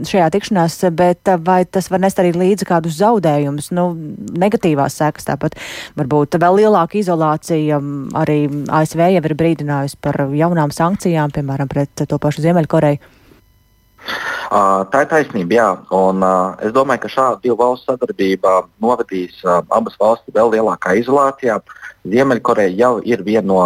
šajā 0.09 0.27
tikšanās, 0.35 0.75
bet 0.91 1.31
vai 1.45 1.61
tas 1.63 1.87
var 1.87 2.03
nest 2.03 2.19
arī 2.19 2.33
līdzi 2.35 2.67
kādus 2.67 2.97
zaudējumus, 2.99 3.71
nu, 3.75 3.85
negatīvās 4.43 4.99
sekas 4.99 5.29
tāpat, 5.29 5.55
varbūt 5.99 6.35
vēl 6.35 6.59
lielāka 6.59 6.99
izolācija, 6.99 7.79
arī 8.19 8.41
ASV 8.67 9.07
jau 9.15 9.23
ir 9.23 9.37
brīdinājusi 9.39 10.01
par 10.03 10.25
jaunām 10.35 10.75
sankcijām, 10.75 11.31
piemēram, 11.39 11.71
pret 11.71 12.03
to 12.03 12.19
pašu 12.19 12.43
Ziemeļkoreju. 12.43 12.99
Uh, 14.49 14.83
tā 14.89 15.03
ir 15.03 15.09
taisnība, 15.11 15.53
jā. 15.53 15.67
Un, 15.95 16.23
uh, 16.23 16.55
es 16.65 16.71
domāju, 16.73 17.03
ka 17.03 17.11
šāda 17.13 17.43
divu 17.43 17.59
valstu 17.59 17.91
sadarbība 17.91 18.63
novedīs 18.81 19.43
uh, 19.45 19.59
abas 19.75 19.95
valstis 19.99 20.33
vēl 20.33 20.55
lielākā 20.55 20.95
izolācijā. 21.01 21.59
Ziemeļkoreja 22.09 22.73
jau 22.79 22.95
ir 23.05 23.21
viena 23.27 23.47
no 23.47 23.59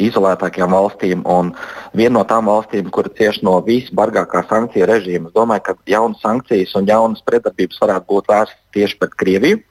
izolētākajām 0.00 0.72
valstīm 0.72 1.24
un 1.28 1.52
viena 1.96 2.18
no 2.18 2.24
tām 2.28 2.48
valstīm, 2.50 2.88
kur 2.94 3.08
cieši 3.18 3.44
no 3.46 3.58
visbargākā 3.66 4.44
sankciju 4.48 4.88
režīma. 4.88 5.30
Es 5.30 5.36
domāju, 5.36 5.66
ka 5.68 5.76
jaunas 5.90 6.22
sankcijas 6.24 6.74
un 6.78 6.88
jaunas 6.88 7.24
pretdarbības 7.26 7.82
varētu 7.82 8.08
būt 8.08 8.30
vērstas 8.32 8.60
tieši 8.76 8.98
pret 9.00 9.18
Krieviju. 9.22 9.62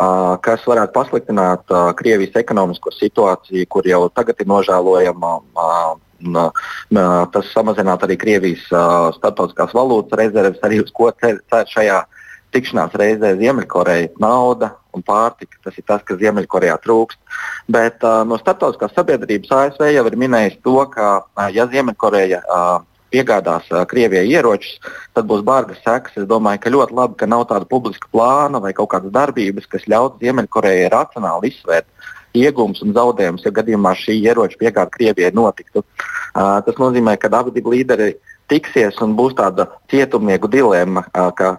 Uh, 0.00 0.38
kas 0.40 0.62
varētu 0.64 0.94
pasliktināt 0.94 1.74
uh, 1.74 1.90
Krievijas 1.98 2.38
ekonomisko 2.40 2.92
situāciju, 2.94 3.66
kur 3.68 3.88
jau 3.88 4.06
tagad 4.14 4.40
ir 4.40 4.48
nožēlojama. 4.48 5.34
Uh, 5.54 5.98
Tas 6.20 7.46
samazinātu 7.54 8.04
arī 8.04 8.18
Krievijas 8.20 8.66
uh, 8.74 9.08
starptautiskās 9.16 9.72
valūtas 9.72 10.18
rezerves, 10.20 10.58
arī 10.66 10.82
uz 10.82 10.90
ko 10.92 11.08
cer 11.16 11.38
šajā 11.48 12.02
tikšanās 12.52 12.96
reizē 12.98 13.30
Ziemeļkoreja 13.38 14.10
nauda 14.20 14.74
un 14.92 15.04
pārtika. 15.06 15.56
Tas 15.64 15.78
ir 15.78 15.86
tas, 15.88 16.02
kas 16.04 16.20
Ziemeļkorejā 16.20 16.76
trūkst. 16.84 17.18
Bet 17.70 18.02
uh, 18.02 18.22
no 18.26 18.38
starptautiskās 18.40 18.94
sabiedrības 18.96 19.50
ASV 19.54 19.90
jau 19.92 20.06
ir 20.08 20.16
minējis 20.18 20.60
to, 20.64 20.76
ka 20.92 21.08
uh, 21.22 21.48
ja 21.54 21.66
Ziemeļkoreja 21.70 22.40
uh, 22.42 22.70
piegādās 23.14 23.68
uh, 23.70 23.84
Krievijai 23.90 24.26
ieročus, 24.30 24.78
tad 25.14 25.28
būs 25.30 25.44
bargas 25.46 25.82
sekas. 25.84 26.16
Es 26.18 26.26
domāju, 26.30 26.62
ka 26.64 26.72
ļoti 26.74 26.96
labi, 26.96 27.18
ka 27.20 27.28
nav 27.30 27.46
tāda 27.50 27.68
publiska 27.70 28.10
plāna 28.14 28.62
vai 28.62 28.72
kaut 28.76 28.90
kādas 28.94 29.14
darbības, 29.14 29.68
kas 29.70 29.86
ļautu 29.90 30.24
Ziemeļkorejai 30.24 30.90
racionāli 30.94 31.52
izsvērt 31.52 31.86
iegūmus 32.38 32.82
un 32.86 32.94
zaudējumus, 32.94 33.46
ja 33.46 33.54
gadījumā 33.54 33.94
šī 33.98 34.20
ieroča 34.22 34.58
piegāde 34.58 34.94
Krievijai 34.96 35.32
notiktu. 35.34 35.82
Uh, 35.82 36.58
tas 36.66 36.76
nozīmē, 36.78 37.16
ka 37.18 37.30
abi 37.38 37.62
līderi 37.62 38.14
tiksies 38.50 38.98
un 39.04 39.14
būs 39.18 39.36
tāda 39.38 39.68
cietumnieku 39.90 40.50
dilemma, 40.50 41.04
ka 41.38 41.50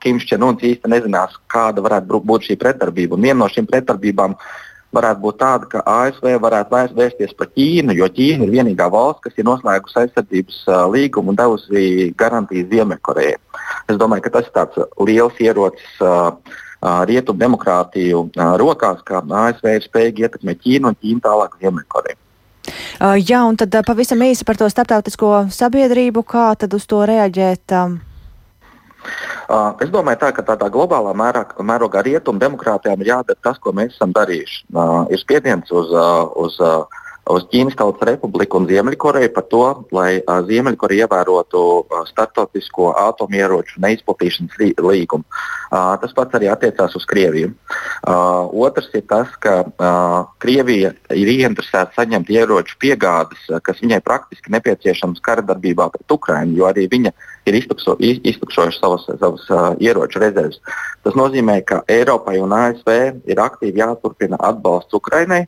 Kims 0.00 0.24
Čenuns 0.28 0.64
īsti 0.64 0.88
nezinās, 0.88 1.36
kāda 1.52 1.84
varētu 1.84 2.22
būt 2.24 2.48
šī 2.48 2.56
pretdarbība. 2.60 3.18
Un 3.18 3.26
viena 3.26 3.40
no 3.42 3.48
šīm 3.52 3.68
pretdarbībām 3.68 4.36
varētu 4.96 5.22
būt 5.24 5.38
tāda, 5.40 5.68
ka 5.70 5.82
ASV 5.88 6.36
varētu 6.42 6.98
vērsties 6.98 7.36
par 7.38 7.50
Ķīnu, 7.52 7.96
jo 7.98 8.08
Ķīna 8.16 8.46
ir 8.46 8.54
vienīgā 8.56 8.88
valsts, 8.92 9.22
kas 9.26 9.38
ir 9.38 9.48
noslēgusi 9.48 10.00
aizsardzības 10.02 10.58
līgumu 10.92 11.32
un 11.32 11.40
devusi 11.40 12.10
garantijas 12.18 12.68
Ziemeļkorejai. 12.72 13.38
Es 13.88 14.00
domāju, 14.00 14.26
ka 14.26 14.34
tas 14.38 14.50
ir 14.50 14.56
tāds 14.56 14.82
liels 15.00 15.40
ierocis 15.40 16.02
rietumu 16.82 17.38
demokrātiju 17.38 18.26
rokās, 18.60 19.00
ka 19.06 19.22
ASV 19.22 19.76
ir 19.76 19.86
spējīgi 19.86 20.26
ietekmēt 20.26 20.62
Ķīnu 20.66 20.92
un 20.92 20.98
Ķīnu 20.98 21.24
tālāk 21.24 21.56
Ziemeļkoreju. 21.62 22.18
Uh, 23.02 23.16
jā, 23.18 23.40
un 23.42 23.56
tad 23.58 23.74
uh, 23.74 23.82
pavisam 23.82 24.22
īsi 24.22 24.46
par 24.46 24.58
to 24.60 24.68
starptautisko 24.70 25.48
sabiedrību, 25.50 26.22
kā 26.22 26.52
tad 26.58 26.74
uz 26.76 26.86
to 26.86 27.02
reaģēt? 27.08 27.74
Um? 27.74 27.98
Es 29.82 29.90
domāju, 29.92 30.20
tā, 30.22 30.32
ka 30.32 30.44
tādā 30.46 30.70
globālā 30.72 31.12
mērā, 31.16 31.44
mērogā 31.60 32.02
rietumu 32.06 32.40
demokrātijām 32.40 33.02
ir 33.04 33.12
jādara 33.12 33.40
tas, 33.44 33.58
ko 33.60 33.74
mēs 33.76 33.96
esam 33.96 34.14
darījuši. 34.16 34.64
Ir 35.12 35.20
spiediens 35.20 35.72
uz, 35.76 35.92
uz 36.40 36.60
uz 37.30 37.44
Ķīnas 37.52 37.76
Tautas 37.78 38.02
Republiku 38.08 38.58
un 38.58 38.66
Ziemeļkoreju 38.66 39.30
par 39.34 39.44
to, 39.50 39.62
lai 39.94 40.22
Ziemeļkoreja 40.48 41.06
ievērotu 41.06 41.62
starptautisko 42.08 42.92
atomieroču 42.98 43.80
neizplatīšanas 43.82 44.58
līgumu. 44.82 45.24
Tas 45.70 46.14
pats 46.16 46.38
arī 46.38 46.50
attiecās 46.52 46.96
uz 46.98 47.06
Krieviju. 47.08 47.52
Otrs 48.66 48.90
ir 48.98 49.06
tas, 49.10 49.30
ka 49.42 49.62
Krievija 50.42 50.94
ir 51.14 51.32
ieinteresēta 51.36 51.94
saņemt 52.00 52.32
ieroču 52.34 52.78
piegādes, 52.82 53.46
kas 53.62 53.82
viņai 53.84 54.02
praktiski 54.04 54.52
nepieciešams 54.56 55.22
kara 55.22 55.46
darbībā 55.46 55.88
pret 55.94 56.18
Ukrajinu, 56.18 56.58
jo 56.58 56.68
arī 56.70 56.88
viņa 56.90 57.14
ir 57.14 57.31
iztukso, 57.46 57.96
iztukšojuši 57.98 58.78
savas, 58.78 59.06
savas 59.20 59.48
uh, 59.50 59.72
ieroču 59.82 60.20
rezerves. 60.22 60.60
Tas 61.02 61.16
nozīmē, 61.18 61.62
ka 61.66 61.82
Eiropai 61.90 62.38
un 62.42 62.52
ASV 62.54 62.92
ir 63.26 63.42
aktīvi 63.42 63.82
jāturpina 63.82 64.38
atbalsts 64.38 64.94
Ukrajinai. 64.94 65.46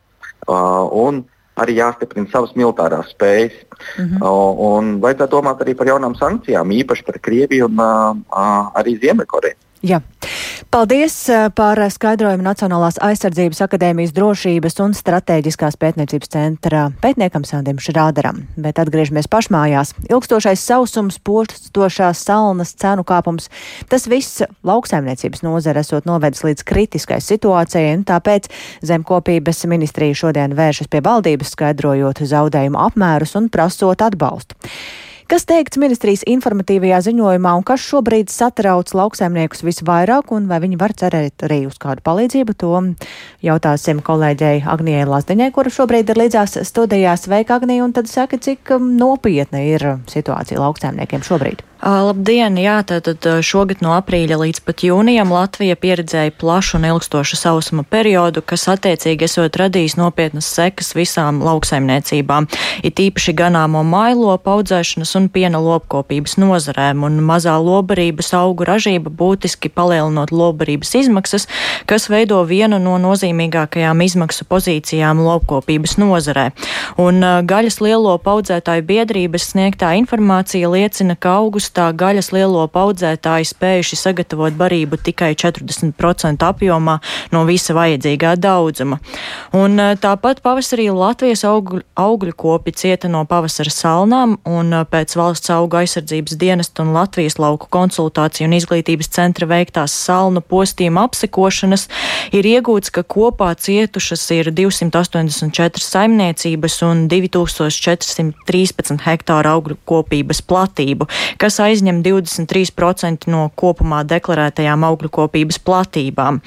Uh, 0.48 0.90
un 0.90 1.24
arī 1.60 1.78
jāstiprina 1.78 2.30
savas 2.32 2.54
militārās 2.58 3.12
spējas. 3.14 3.54
Mm 3.98 4.04
-hmm. 4.04 4.22
uh, 4.22 5.00
vajadzētu 5.02 5.36
domāt 5.36 5.60
arī 5.62 5.76
par 5.76 5.86
jaunām 5.86 6.14
sankcijām, 6.18 6.70
īpaši 6.70 7.04
par 7.04 7.18
Krieviju 7.20 7.66
un 7.66 7.78
uh, 7.78 8.16
uh, 8.16 8.72
arī 8.74 8.98
Ziemeļkoreju. 9.00 9.56
Jā. 9.84 9.98
Paldies 10.72 11.12
eh, 11.28 11.50
par 11.52 11.76
skaidrojumu 11.92 12.44
Nacionālās 12.46 12.96
aizsardzības 13.04 13.60
akadēmijas 13.66 14.14
drošības 14.16 14.78
un 14.80 14.94
strateģiskās 14.96 15.76
pētniecības 15.76 16.32
centra 16.32 16.86
pētniekam 17.02 17.44
Sandim 17.44 17.76
Šrādaram. 17.82 18.40
Bet 18.56 18.80
atgriežamies 18.80 19.28
pašmājās. 19.28 19.92
Ilgstošais 20.08 20.64
sausums, 20.64 21.20
postošās 21.20 22.24
salnas, 22.24 22.72
cenu 22.80 23.04
kāpums- 23.04 23.50
tas 23.92 24.08
viss 24.08 24.40
lauksaimniecības 24.64 25.44
nozare 25.44 25.84
esot 25.84 26.08
novedis 26.08 26.42
līdz 26.48 26.64
kritiskai 26.64 27.20
situācijai, 27.20 27.94
un 27.98 28.04
tāpēc 28.08 28.48
zemkopības 28.80 29.66
ministrija 29.68 30.16
šodien 30.16 30.56
vēršas 30.56 30.88
pie 30.88 31.04
valdības, 31.04 31.52
skaidrojot 31.52 32.24
zaudējumu 32.24 32.80
apmērus 32.88 33.36
un 33.36 33.50
prasot 33.50 34.00
atbalstu. 34.00 34.56
Kas 35.34 35.48
teikts 35.50 35.80
ministrijas 35.82 36.20
informatīvajā 36.30 37.00
ziņojumā 37.08 37.56
un 37.58 37.64
kas 37.66 37.82
šobrīd 37.82 38.30
satrauc 38.30 38.92
lauksaimniekus 38.94 39.64
visvairāk 39.66 40.30
un 40.36 40.46
vai 40.46 40.60
viņi 40.62 40.78
var 40.78 40.94
cerēt 40.94 41.42
arī 41.48 41.64
uz 41.66 41.74
kādu 41.82 42.04
palīdzību, 42.06 42.54
to 42.54 42.70
jautāsim 43.42 43.98
kolēģei 44.06 44.62
Agnijai 44.62 45.08
Lazdeņai, 45.10 45.50
kura 45.58 45.74
šobrīd 45.74 46.14
ir 46.14 46.22
līdzās 46.22 46.54
studijās. 46.70 47.26
Sveika, 47.26 47.58
Agnija, 47.58 47.82
un 47.82 47.98
tad 47.98 48.06
saka, 48.06 48.38
cik 48.38 48.76
um, 48.78 48.92
nopietna 48.94 49.66
ir 49.66 49.88
situācija 50.06 50.62
lauksaimniekiem 50.62 51.26
šobrīd. 51.26 51.66
Labdien! 51.84 52.54
Jā, 52.56 52.78
tātad 52.88 53.26
šogad 53.44 53.82
no 53.84 53.90
aprīļa 53.98 54.38
līdz 54.40 54.60
pat 54.64 54.80
jūnijam 54.86 55.28
Latvija 55.28 55.76
pieredzēja 55.76 56.32
plašu 56.40 56.78
un 56.78 56.86
ilgstošu 56.88 57.36
sausuma 57.36 57.82
periodu, 57.84 58.40
kas 58.40 58.62
attiecīgi 58.72 59.26
esot 59.26 59.58
radījis 59.60 59.98
nopietnas 60.00 60.48
sekas 60.48 60.94
visām 60.96 61.42
lauksaimniecībām, 61.44 62.46
it 62.80 63.02
īpaši 63.04 63.34
ganāmo 63.36 63.82
mailopu 63.84 64.54
audzēšanas 64.54 65.12
un 65.20 65.26
piena 65.34 65.60
lopkopības 65.60 66.38
nozarēm, 66.40 67.02
un 67.04 67.18
mazā 67.20 67.58
lobarības 67.60 68.32
augu 68.40 68.64
ražība 68.64 69.12
būtiski 69.12 69.68
palielinot 69.68 70.32
lobarības 70.32 70.94
izmaksas, 71.02 71.44
kas 71.84 72.08
veido 72.08 72.40
vienu 72.48 72.80
no 72.80 72.96
nozīmīgākajām 73.04 74.00
izmaksu 74.06 74.48
pozīcijām 74.48 75.20
lopkopības 75.20 75.98
nozarē. 76.00 76.48
Un 76.96 77.20
gaļas 77.44 77.82
lielo 77.84 78.16
paudzētāju 78.24 78.88
biedrības 78.88 79.52
sniegtā 79.52 79.92
informācija 80.00 80.72
liecina, 80.72 81.20
ka 81.20 81.36
augustā 81.42 81.73
augustā 81.74 81.90
gaļas 81.96 82.30
lielo 82.32 82.66
paudzētāji 82.68 83.48
spējuši 83.50 83.96
sagatavot 83.96 84.54
barību 84.54 84.96
tikai 85.02 85.34
40% 85.34 86.42
apjomā 86.46 87.00
no 87.32 87.44
visa 87.44 87.74
vajadzīgā 87.74 88.36
daudzuma. 88.38 89.00
Un 89.52 89.78
eh, 89.80 89.96
tāpat 89.98 90.40
pavasarī 90.42 90.90
Latvijas 90.92 91.44
augļu, 91.44 91.82
augļu 91.96 92.34
kopi 92.36 92.72
cieta 92.72 93.08
no 93.08 93.24
pavasara 93.24 93.70
salnām, 93.70 94.38
un 94.44 94.72
eh, 94.72 94.84
pēc 94.86 95.16
valsts 95.16 95.50
auga 95.50 95.82
aizsardzības 95.82 96.36
dienesta 96.38 96.82
un 96.82 96.92
Latvijas 96.94 97.38
lauku 97.38 97.66
konsultāciju 97.68 98.46
un 98.46 98.54
izglītības 98.54 99.10
centra 99.10 99.46
veiktās 99.46 99.92
salnu 99.92 100.40
postījuma 100.40 101.08
apsekošanas 101.08 101.88
ir 102.32 102.44
iegūts, 102.46 102.92
ka 102.94 103.02
kopā 103.02 103.50
cietušas 103.58 104.28
ir 104.36 104.52
284 104.54 105.82
saimniecības 105.82 106.80
un 106.86 107.08
2413 107.10 109.02
hektāru 109.08 109.54
augļu 109.56 109.80
kopības 109.88 110.42
platību, 110.46 111.08
kas 111.40 111.60
aizņem 111.64 112.02
23% 112.04 113.28
no 113.32 113.48
kopumā 113.56 114.02
deklarētajām 114.08 114.84
augļu 114.86 115.10
kopības 115.14 115.58
platībām. 115.64 116.40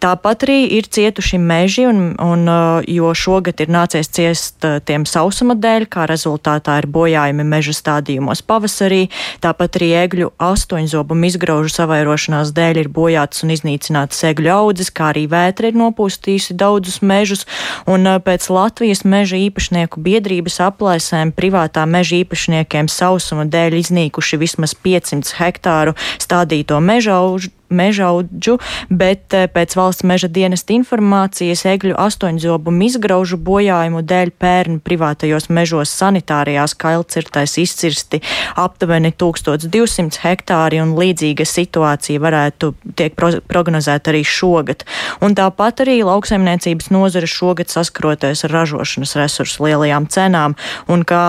Tāpat 0.00 0.46
arī 0.46 0.58
ir 0.78 0.88
cietuši 0.88 1.38
meži, 1.42 1.86
un, 1.90 2.14
un, 2.20 2.46
uh, 2.48 2.86
jo 2.88 3.10
šogad 3.16 3.60
ir 3.60 3.72
nācies 3.72 4.08
ciest 4.08 4.64
uh, 4.64 4.78
tiem 4.84 5.04
sausuma 5.08 5.56
dēļ, 5.58 5.86
kā 5.92 6.06
rezultātā 6.10 6.78
ir 6.80 6.88
bojājumi 6.90 7.46
meža 7.46 7.74
stādījumos 7.76 8.44
pavasarī. 8.46 9.08
Tāpat 9.44 9.80
arī 9.80 9.90
egļu 10.04 10.30
astoņzobumu 10.40 11.28
izgraužu 11.30 11.74
savairošanās 11.74 12.54
dēļ 12.56 12.82
ir 12.84 12.90
bojātas 12.94 13.44
un 13.44 13.54
iznīcinātas 13.56 14.24
egļu 14.30 14.54
audzes, 14.54 14.92
kā 14.94 15.10
arī 15.14 15.26
vētra 15.30 15.70
ir 15.70 15.78
nopūstījusi 15.80 16.56
daudzus 16.60 17.00
mežus, 17.02 17.46
un 17.90 18.08
uh, 18.08 18.20
pēc 18.24 18.48
Latvijas 18.52 19.04
meža 19.04 19.38
īpašnieku 19.40 20.00
biedrības 20.04 20.60
aplēsēm 20.70 21.34
privātā 21.36 21.84
meža 21.88 22.20
īpašniekiem 22.22 22.88
sausuma 22.90 23.46
dēļ 23.50 23.80
iznīkuši 23.80 24.40
vismaz 24.40 24.49
vismaz 24.50 24.74
500 24.74 25.38
hektāru 25.40 25.96
stādīto 26.18 26.82
mežaužu 26.82 27.54
mežaudžu, 27.70 28.58
bet 28.90 29.34
eh, 29.34 29.46
pēc 29.50 29.76
valsts 29.78 30.04
meža 30.06 30.28
dienesta 30.28 30.74
informācijas 30.74 31.64
egļu 31.70 31.96
astoņzobumu 32.00 32.86
izgraužu 32.88 33.38
bojājumu 33.40 34.02
dēļ 34.02 34.32
pērn 34.42 34.80
privātajos 34.84 35.48
mežos 35.54 35.94
sanitārijās 35.94 36.74
kailcirtais 36.74 37.56
izcirsti 37.62 38.22
aptuveni 38.60 39.12
1200 39.14 40.20
hektāri 40.24 40.82
un 40.82 40.96
līdzīga 40.98 41.46
situācija 41.46 42.22
varētu 42.22 42.74
tiek 42.98 43.14
pro 43.14 43.32
prognozēta 43.50 44.10
arī 44.12 44.24
šogad. 44.26 44.84
Un 45.22 45.36
tāpat 45.38 45.84
arī 45.84 46.00
lauksaimniecības 46.06 46.90
nozara 46.90 47.28
šogad 47.30 47.70
saskaroties 47.70 48.44
ar 48.46 48.56
ražošanas 48.60 49.16
resursu 49.20 49.68
lielajām 49.68 50.08
cenām 50.10 50.58
un 50.90 51.06
kā 51.06 51.24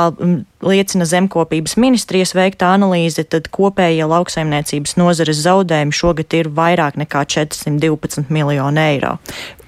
liecina 0.65 1.05
zemkopības 1.07 1.77
ministrijas 1.81 2.35
veiktā 2.37 2.73
analīze, 2.75 3.23
tad 3.23 3.49
kopējie 3.53 4.07
lauksaimniecības 4.09 4.97
nozares 5.01 5.41
zaudējumi 5.45 5.95
šogad 5.95 6.37
ir 6.37 6.51
vairāk 6.55 6.99
nekā 7.01 7.25
412 7.35 8.29
miljoni 8.29 8.85
eiro. 8.93 9.17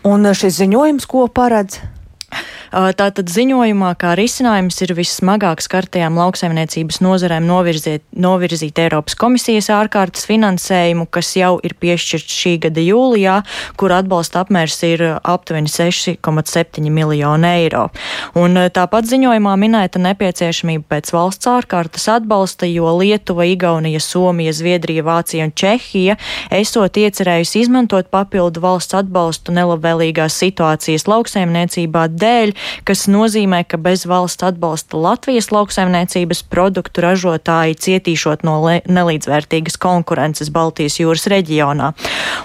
Un 0.07 0.27
šis 0.35 0.59
ziņojums, 0.61 1.07
ko 1.09 1.27
paredz? 1.31 1.79
Tātad 2.99 3.29
ziņojumā 3.29 3.91
kā 4.01 4.15
risinājums 4.17 4.79
ir 4.81 4.95
vissmagāk 4.97 5.61
skartajām 5.61 6.17
lauksaimniecības 6.17 6.99
nozarēm 7.05 7.45
novirzīt, 7.45 8.01
novirzīt 8.17 8.79
Eiropas 8.81 9.17
komisijas 9.19 9.69
ārkārtas 9.73 10.25
finansējumu, 10.29 11.05
kas 11.13 11.35
jau 11.37 11.57
ir 11.65 11.75
piešķirts 11.77 12.37
šī 12.41 12.55
gada 12.65 12.81
jūlijā, 12.81 13.35
kur 13.77 13.93
atbalsta 13.93 14.41
apmērs 14.41 14.79
ir 14.87 15.05
aptuveni 15.21 15.69
6,7 15.69 16.89
miljonu 16.93 17.49
eiro. 17.49 17.83
Un 18.39 18.57
tāpat 18.73 19.09
ziņojumā 19.11 19.53
minēta 19.61 20.01
nepieciešamība 20.01 20.87
pēc 20.95 21.13
valsts 21.13 21.49
ārkārtas 21.51 22.09
atbalsta, 22.15 22.65
jo 22.69 22.89
Lietuva, 22.97 23.45
Igaunija, 23.49 24.01
Somija, 24.01 24.53
Zviedrija, 24.55 25.05
Vācija 25.05 25.45
un 25.45 25.53
Čehija 25.53 26.17
esot 26.53 26.97
iecerējusi 26.97 27.63
izmantot 27.67 28.09
papildu 28.13 28.63
valsts 28.63 28.97
atbalstu 28.97 29.53
nelabvēlīgās 29.55 30.41
situācijas 30.41 31.05
lauksaimniecībā 31.09 32.07
dēļ, 32.23 32.55
kas 32.87 33.05
nozīmē, 33.11 33.63
ka 33.67 33.77
bez 33.81 34.07
valsts 34.09 34.47
atbalsta 34.47 34.99
Latvijas 35.03 35.51
lauksaimniecības 35.53 36.43
produktu 36.49 37.03
ražotāji 37.03 37.77
cietīšot 37.85 38.45
no 38.47 38.57
nelīdzvērtīgas 38.63 39.77
konkurences 39.81 40.51
Baltijas 40.53 40.99
jūras 41.01 41.27
reģionā. 41.31 41.91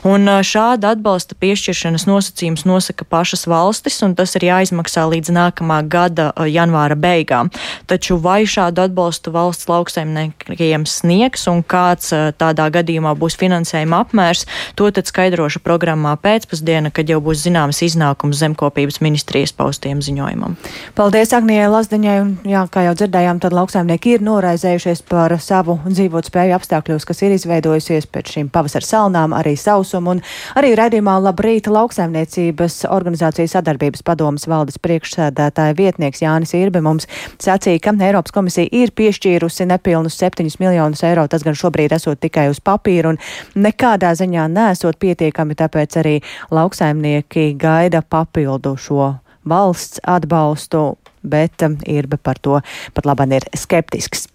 Un 0.09 0.29
šāda 0.47 0.93
atbalsta 0.97 1.37
piešķiršanas 1.39 2.07
nosacījums 2.09 2.65
nosaka 2.69 3.07
pašas 3.09 3.47
valstis, 3.51 4.01
un 4.07 4.15
tas 4.19 4.35
ir 4.39 4.49
jāizmaksā 4.49 5.07
līdz 5.13 5.33
nākamā 5.35 5.81
gada 5.91 6.31
janvāra 6.49 6.99
beigām. 6.99 7.53
Taču 7.91 8.19
vai 8.23 8.43
šādu 8.49 8.85
atbalstu 8.87 9.33
valsts 9.35 9.69
lauksaimniekiem 9.71 10.87
sniegs 10.89 11.47
un 11.51 11.63
kāds 11.63 12.13
tādā 12.41 12.69
gadījumā 12.75 13.15
būs 13.19 13.39
finansējuma 13.41 14.03
apmērs, 14.05 14.47
to 14.79 14.91
tad 14.95 15.11
skaidrošu 15.11 15.63
programmā 15.65 16.17
pēcpusdiena, 16.23 16.93
kad 16.95 17.11
jau 17.11 17.21
būs 17.25 17.45
zināms 17.47 17.83
iznākums 17.87 18.41
zemkopības 18.43 19.01
ministrijas 19.05 19.55
paustiem 19.69 20.01
ziņojumam. 20.05 20.57
Paldies 20.97 21.35
Agnijai 21.37 21.69
Lazdiņai, 21.69 22.17
un 22.23 22.31
jā, 22.49 22.65
kā 22.73 22.87
jau 22.87 22.95
dzirdējām, 22.97 23.41
tad 23.43 23.53
lauksaimnieki 23.57 24.17
ir 24.17 24.25
noraizējušies 24.25 25.05
par 25.09 25.35
savu 25.43 25.77
dzīvot 25.85 26.31
spēju 26.31 26.57
apstākļos, 26.57 27.05
kas 27.09 27.21
ir 27.27 27.35
izveidojusies 27.37 28.09
pēc 28.09 28.33
šīm 28.37 28.49
pavasara 28.55 28.89
salnām, 28.89 29.35
arī 29.37 29.55
sausumu, 29.61 30.17
un 30.17 30.23
arī 30.59 30.73
redzījumā 30.79 31.19
labrīt 31.27 31.69
lauksaimniecības 31.69 32.81
organizācijas 32.89 33.59
sadarbības 33.59 34.05
padomas 34.07 34.49
valdes 34.49 34.81
priekšsēdētāja 34.81 35.77
vietnieks 35.77 36.25
Jānis 36.25 36.57
Irbe 36.57 36.83
mums 36.85 37.09
sacīja, 37.37 37.83
ka 37.85 37.97
Eiropas 38.09 38.33
komisija 38.33 38.73
ir 38.73 38.95
piešķīrusi 38.97 39.69
nepilnus 39.69 40.17
7 40.23 40.49
miljonus 40.63 41.05
eiro, 41.05 41.27
tas 41.29 41.45
gan 41.45 41.59
šobrīd 41.59 41.93
esot 41.99 42.23
tikai 42.25 42.49
uz 42.53 42.63
papīra 42.65 43.13
un 43.13 43.21
nekādā 43.59 44.15
ziņā 44.17 44.49
nesot 44.55 44.97
pietiekami, 45.03 45.59
tāpēc 45.59 46.01
arī 46.01 46.19
lauksaimnieki 46.55 47.51
gaida 47.61 48.03
papildu 48.03 48.79
šo 48.81 49.13
valsts 49.49 50.01
atbalstu, 50.07 50.97
bet 51.23 51.63
um, 51.63 51.79
Irba 51.87 52.19
par 52.23 52.41
to 52.43 52.61
pat 52.95 53.09
labāk 53.09 53.39
ir 53.41 53.49
skeptisks. 53.57 54.29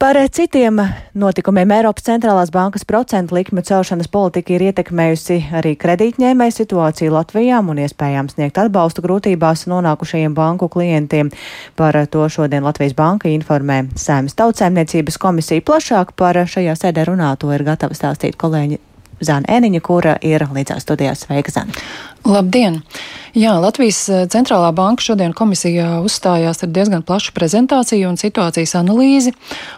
Par 0.00 0.16
citiem 0.32 0.78
notikumiem 1.12 1.74
Eiropas 1.76 2.06
centrālās 2.06 2.48
bankas 2.48 2.86
procentu 2.88 3.34
likmju 3.36 3.66
celšanas 3.68 4.08
politika 4.08 4.54
ir 4.54 4.62
ietekmējusi 4.70 5.36
arī 5.58 5.74
kredītņēmēju 5.76 6.54
situāciju 6.56 7.12
Latvijām 7.12 7.68
un 7.68 7.82
iespējām 7.84 8.30
sniegt 8.32 8.56
atbalstu 8.62 9.04
grūtībās 9.04 9.66
nonākušajiem 9.68 10.32
banku 10.32 10.70
klientiem. 10.72 11.28
Par 11.76 11.98
to 12.08 12.24
šodien 12.32 12.64
Latvijas 12.64 12.96
banka 12.96 13.28
informē 13.28 13.82
Sēmas 13.92 14.38
tautsēmniecības 14.40 15.20
komisija. 15.20 15.66
Plašāk 15.68 16.16
par 16.16 16.40
šajā 16.48 16.78
sēdē 16.80 17.04
runāto 17.10 17.52
ir 17.52 17.66
gatava 17.68 17.92
stāstīt 17.92 18.40
kolēģi 18.40 18.80
Zana 19.20 19.52
Eniņa, 19.52 19.84
kura 19.84 20.16
ir 20.24 20.48
līdzās 20.48 20.88
studijās. 20.88 21.26
Sveika, 21.26 21.52
Zana! 21.52 21.76
Labdien! 22.24 22.82
Jā, 23.30 23.52
Latvijas 23.62 23.98
eh, 24.10 24.24
centrālā 24.26 24.72
banka 24.74 25.04
šodien 25.06 25.30
komisijā 25.38 26.00
uzstājās 26.02 26.64
ar 26.64 26.70
diezgan 26.74 27.04
plašu 27.06 27.30
prezentāciju 27.36 28.08
un 28.10 28.16
situācijas 28.18 28.74
analīzi. 28.80 29.30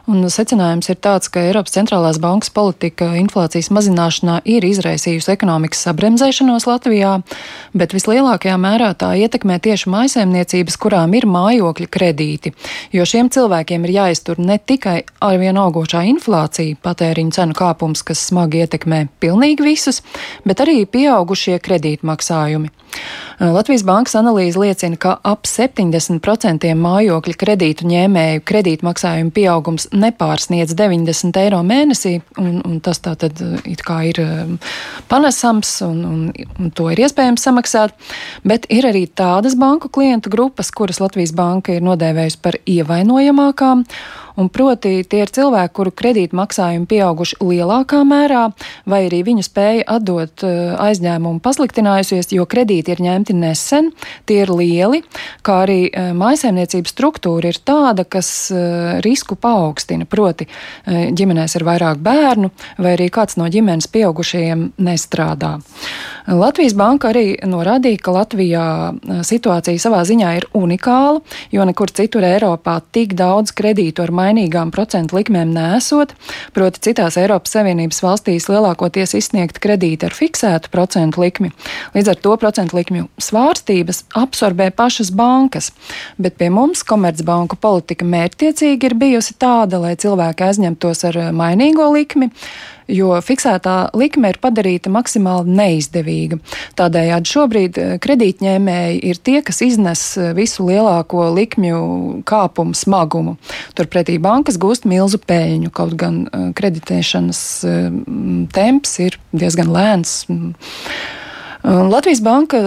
Un 0.08 0.24
secinājums 0.32 0.88
ir 0.88 0.96
tāds, 1.04 1.28
ka 1.28 1.42
Eiropas 1.44 1.76
centrālās 1.76 2.16
bankas 2.22 2.48
politika 2.48 3.10
inflācijas 3.20 3.68
mazināšanā 3.76 4.38
ir 4.48 4.64
izraisījusi 4.64 5.34
ekonomikas 5.34 5.84
sabremzēšanos 5.84 6.64
Latvijā, 6.70 7.18
bet 7.76 7.92
vislielākajā 7.92 8.56
mērā 8.56 8.94
tā 8.96 9.12
ietekmē 9.20 9.60
tieši 9.60 9.92
mājasēmniecības, 9.92 10.80
kurām 10.80 11.12
ir 11.18 11.28
mājokļa 11.28 11.90
kredīti, 11.92 12.54
jo 12.96 13.04
šiem 13.04 13.28
cilvēkiem 13.36 13.84
ir 13.84 13.94
jāiztur 13.98 14.40
ne 14.40 14.56
tikai 14.56 15.02
arvien 15.20 15.60
augošā 15.60 16.06
inflācija, 16.08 16.80
patēriņu 16.80 17.36
cenu 17.36 17.60
kāpums, 17.60 18.00
kas 18.00 18.24
smagi 18.32 18.64
ietekmē 18.64 19.04
pilnīgi 19.20 19.68
visus, 19.68 20.00
bet 20.48 20.64
arī 20.64 20.86
pieaugušie 20.88 21.60
kredītmaksājumi 21.60 22.31
maksājumi. 22.32 22.68
Latvijas 23.42 23.82
bankas 23.82 24.14
analīze 24.18 24.60
liecina, 24.60 24.96
ka 25.00 25.16
ap 25.26 25.48
70% 25.48 26.68
mājokļa 26.78 27.34
kredītu 27.40 27.88
ņēmēju 27.90 28.44
kredītmaksājumu 28.46 29.32
pieaugums 29.34 29.88
nepārsniedz 29.90 30.76
90 30.78 31.40
eiro 31.42 31.62
mēnesī, 31.66 32.18
un, 32.38 32.60
un 32.62 32.78
tas 32.84 33.02
tā 33.02 33.16
tad 33.18 33.42
it 33.66 33.82
kā 33.86 33.98
ir 34.12 34.20
panesams, 35.10 35.74
un, 35.88 36.04
un, 36.06 36.24
un 36.60 36.72
to 36.76 36.90
ir 36.92 37.02
iespējams 37.02 37.48
samaksāt, 37.48 37.96
bet 38.46 38.68
ir 38.70 38.86
arī 38.92 39.08
tādas 39.10 39.58
banku 39.58 39.90
klientu 39.90 40.30
grupas, 40.30 40.70
kuras 40.70 41.02
Latvijas 41.02 41.34
banka 41.34 41.74
ir 41.74 41.82
nodēvējusi 41.86 42.42
par 42.44 42.60
ievainojamākām, 42.62 43.86
un 44.36 44.48
proti 44.52 45.02
tie 45.08 45.22
ir 45.24 45.32
cilvēki, 45.32 45.74
kuru 45.76 45.92
kredītmaksājumi 45.96 46.88
pieauguši 46.88 47.38
lielākā 47.42 48.02
mērā, 48.08 48.46
vai 48.88 49.04
arī 49.08 49.22
viņu 49.26 49.44
spēja 49.46 49.86
atdot 49.98 50.44
aizņēmumu 50.46 51.42
pasliktinājusies, 51.44 52.32
jo 52.36 52.46
kredīti 52.82 52.92
ir 52.92 53.02
ņemti 53.06 53.34
nesen, 53.36 53.92
tie 54.26 54.42
ir 54.42 54.50
lieli, 54.50 55.02
kā 55.42 55.62
arī 55.64 55.90
eh, 55.90 56.12
mājsaimniecības 56.12 56.92
struktūra 56.92 57.52
ir 57.52 57.58
tāda, 57.64 58.04
kas 58.04 58.50
eh, 58.50 59.00
risku 59.02 59.36
paaugstina, 59.36 60.06
proti 60.06 60.46
ģimenēs 60.86 61.56
ir 61.56 61.64
vairāk 61.64 62.00
bērnu, 62.02 62.50
vai 62.78 62.94
arī 62.96 63.08
kāds 63.12 63.36
no 63.38 63.46
ģimenes 63.48 63.88
pieaugušajiem 63.92 64.72
nestrādā. 64.82 65.58
Latvijas 66.26 66.74
banka 66.78 67.10
arī 67.10 67.36
norādīja, 67.46 67.98
ka 68.02 68.14
Latvijā 68.14 68.66
situācija 69.26 69.80
savā 69.82 70.02
ziņā 70.06 70.32
ir 70.38 70.46
unikāla, 70.54 71.20
jo 71.54 71.66
nekur 71.66 71.90
citur 71.94 72.26
Eiropā 72.26 72.78
tik 72.94 73.16
daudz 73.18 73.54
kredītu 73.56 74.04
ar 74.04 74.12
mainīgām 74.14 74.70
procentu 74.74 75.18
likmēm 75.18 75.50
nesot, 75.54 76.14
proti 76.54 76.82
citās 76.88 77.18
Eiropas 77.20 77.54
Savienības 77.56 78.02
valstīs 78.04 78.48
lielākoties 78.50 79.16
izsniegt 79.18 79.58
kredīti 79.62 80.08
ar 80.08 80.16
fiksētu 80.16 80.70
procentu 80.72 81.24
likmi. 81.24 81.52
Līdz 81.96 82.14
ar 82.14 82.22
to 82.22 82.36
procentu 82.40 82.71
likmju 82.76 83.08
svārstības 83.22 84.04
absorbē 84.18 84.70
pašas 84.76 85.12
bankas, 85.14 85.70
bet 86.18 86.38
pie 86.40 86.50
mums 86.52 86.84
Komercbanku 86.86 87.58
politika 87.60 88.06
mērķtiecīgi 88.08 88.90
ir 88.90 88.98
bijusi 88.98 89.36
tāda, 89.40 89.80
lai 89.82 89.96
cilvēki 90.00 90.48
aizņemtos 90.48 91.04
ar 91.10 91.20
mainīgo 91.36 91.88
likmi, 91.94 92.32
jo 92.90 93.14
fiksētā 93.24 93.92
likme 93.98 94.32
ir 94.32 94.38
padarīta 94.42 94.90
maksimāli 94.92 95.54
neizdevīga. 95.56 96.38
Tādējādi 96.78 97.32
šobrīd 97.32 97.80
eh, 97.80 97.94
kredītņēmēji 98.02 99.00
ir 99.10 99.22
tie, 99.24 99.38
kas 99.46 99.62
iznes 99.64 100.04
eh, 100.18 100.32
visu 100.36 100.66
lielāko 100.68 101.28
likmju 101.36 101.80
kāpumu 102.28 102.76
smagumu. 102.78 103.36
Turpretī 103.78 104.18
bankas 104.22 104.60
gūst 104.60 104.86
milzu 104.88 105.20
peļņu, 105.22 105.72
kaut 105.74 105.96
gan 106.00 106.24
eh, 106.26 106.50
kreditēšanas 106.58 107.42
temps 108.52 108.94
ir 109.02 109.18
diezgan 109.32 109.70
lēns. 109.72 110.22
Latvijas 111.62 112.18
banka 112.22 112.58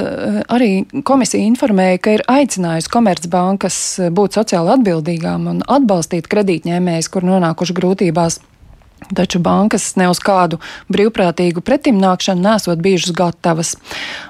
arī 0.47 0.85
komisija 1.03 1.43
informēja, 1.43 1.99
ka 1.99 2.13
ir 2.15 2.23
aicinājusi 2.31 2.91
Komercbankas 2.93 3.79
būt 4.15 4.37
sociāli 4.39 4.71
atbildīgām 4.77 5.49
un 5.51 5.63
atbalstīt 5.67 6.29
kredītņēmējus, 6.31 7.11
kur 7.11 7.27
nonākuši 7.27 7.75
grūtībās. 7.75 8.39
Taču 9.13 9.39
bankas 9.43 9.91
ne 9.99 10.07
uz 10.09 10.17
kādu 10.23 10.57
brīvprātīgu 10.89 11.61
pretimnākšanu 11.65 12.41
nesot 12.41 12.79
bijušas 12.81 13.13
gatavas. 13.13 13.75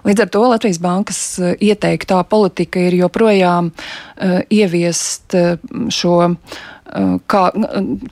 Līdz 0.04 0.26
ar 0.26 0.32
to 0.34 0.42
Latvijas 0.50 0.82
bankas 0.84 1.20
eh, 1.40 1.54
ieteiktā 1.70 2.18
politika 2.28 2.82
ir 2.82 2.98
joprojām 2.98 3.70
uh, 3.72 4.42
ieviest 4.50 5.38
uh, 5.38 5.62
šo 5.94 6.34
kā, 6.86 7.44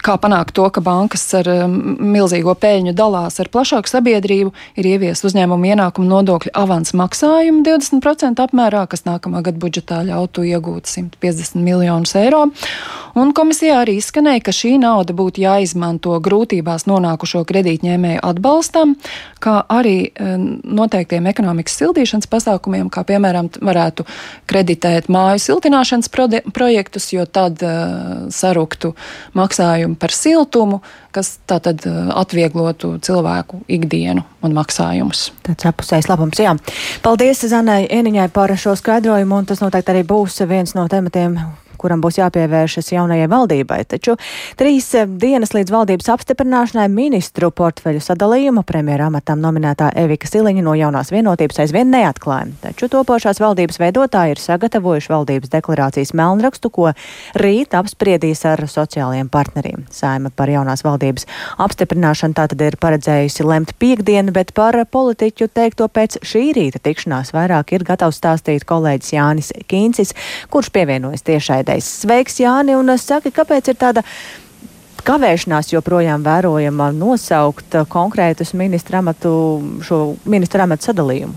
kā 0.04 0.16
panākt 0.22 0.56
to, 0.58 0.66
ka 0.74 0.82
bankas 0.84 1.26
ar 1.38 1.50
milzīgo 1.70 2.56
peļņu 2.58 2.96
dalās 2.98 3.40
ar 3.42 3.50
plašāku 3.54 3.92
sabiedrību, 3.92 4.54
ir 4.82 4.90
ieviest 4.96 5.28
uzņēmumu 5.28 5.74
ienākumu 5.74 6.10
nodokļu 6.10 6.54
avans 6.58 6.96
maksājumu 6.98 7.64
20% 7.68 8.44
apmērā, 8.44 8.86
kas 8.90 9.06
nākamā 9.08 9.44
gada 9.46 9.62
budžetā 9.62 10.02
ļautu 10.08 10.48
iegūt 10.50 10.90
150 10.90 11.62
miljonus 11.64 12.16
eiro. 12.20 12.48
Un 13.14 13.30
komisijā 13.38 13.78
arī 13.84 14.00
izskanēja, 14.00 14.42
ka 14.48 14.56
šī 14.56 14.72
nauda 14.82 15.14
būtu 15.14 15.44
jāizmanto 15.44 16.16
grūtībās 16.24 16.88
nonākušo 16.90 17.44
kredītņēmēju 17.46 18.24
atbalstam, 18.26 18.96
kā 19.44 19.60
arī 19.70 20.10
um, 20.18 20.48
noteiktiem 20.66 21.28
ekonomikas 21.30 21.78
sildīšanas 21.78 22.30
pasākumiem, 22.32 22.90
kā 22.94 23.04
piemēram 23.06 23.52
varētu 23.62 24.08
kreditēt 24.50 25.12
māju 25.14 25.44
siltināšanas 25.46 26.10
projektus, 26.10 27.12
jo 27.14 27.28
tad 27.30 27.62
uh, 27.62 28.32
sarūk 28.34 28.63
veiktu 28.64 28.94
maksājumu 29.34 29.96
par 30.00 30.12
siltumu, 30.12 30.82
kas 31.12 31.40
tātad 31.48 31.84
uh, 31.86 32.12
atvieglotu 32.20 32.98
cilvēku 33.04 33.64
ikdienu 33.68 34.24
un 34.44 34.54
maksājumus. 34.54 35.32
Tāds 35.46 35.66
apusējs 35.70 36.10
labums, 36.10 36.40
jā. 36.40 36.56
Paldies 37.04 37.46
Zanai 37.48 37.88
Eniņai 37.90 38.30
par 38.34 38.54
šo 38.58 38.76
skaidrojumu, 38.76 39.42
un 39.42 39.46
tas 39.46 39.62
noteikti 39.62 39.94
arī 39.94 40.04
būs 40.08 40.42
viens 40.48 40.76
no 40.76 40.88
tematiem, 40.88 41.38
kuram 41.84 42.04
būs 42.04 42.20
jāpievēršas 42.22 42.94
jaunajai 42.96 43.28
valdībai. 43.32 43.82
Taču 43.92 44.16
trīs 44.60 44.90
eh, 44.98 45.08
dienas 45.08 45.54
līdz 45.56 45.74
valdības 45.74 46.10
apstiprināšanai 46.16 46.88
ministru 46.92 47.52
portfeļu 47.52 48.02
sadalījumu 48.04 48.64
premjera 48.68 49.10
amatam 49.12 49.42
nominētā 49.44 49.92
Evika 50.00 50.30
Siliņa 50.30 50.64
no 50.66 50.76
jaunās 50.80 51.12
vienotības 51.14 51.64
aizvien 51.66 51.92
neatklāja. 51.94 52.52
Taču 52.64 52.90
topošās 52.94 53.42
valdības 53.44 53.80
veidotāji 53.82 54.36
ir 54.36 54.42
sagatavojuši 54.42 55.12
valdības 55.12 55.52
deklarācijas 55.54 56.14
melnrakstu, 56.18 56.72
ko 56.74 56.92
rīt 57.40 57.76
apspriedīs 57.78 58.46
ar 58.50 58.64
sociālajiem 58.70 59.30
partneriem. 59.34 59.86
Saima 59.94 60.32
par 60.36 60.52
jaunās 60.52 60.86
valdības 60.86 61.28
apstiprināšanu 61.64 62.38
tātad 62.38 62.62
ir 62.66 62.78
paredzējusi 62.82 63.48
lemt 63.48 63.76
piekdienu, 63.82 64.34
bet 64.36 64.54
par 64.58 64.78
politiķu 64.90 65.50
teikto 65.54 65.90
pēc 65.92 66.20
šī 66.26 66.46
rīta 66.58 66.82
tikšanās 66.84 67.34
vairāk 67.36 67.76
ir 67.76 67.86
gatavs 67.88 68.20
stāstīt 68.22 68.66
kolēģis 68.70 69.14
Jānis 69.16 69.52
Kīncis, 69.70 70.14
kurš 70.54 70.72
pievienojas 70.74 71.26
tiešai 71.28 71.62
dzirdējis. 71.74 72.02
Sveiks, 72.04 72.40
Jāni, 72.40 72.76
un 72.76 72.98
saki, 72.98 73.32
kāpēc 73.32 73.70
ir 73.70 73.76
tāda 73.76 74.04
kavēšanās 75.04 75.74
joprojām 75.74 76.24
vērojama 76.24 76.92
nosaukt 76.94 77.76
konkrētus 77.90 78.54
ministra 78.54 79.00
amatu, 79.00 79.62
šo 79.82 80.16
ministra 80.26 80.64
amatu 80.64 80.92
sadalījumu? 80.92 81.34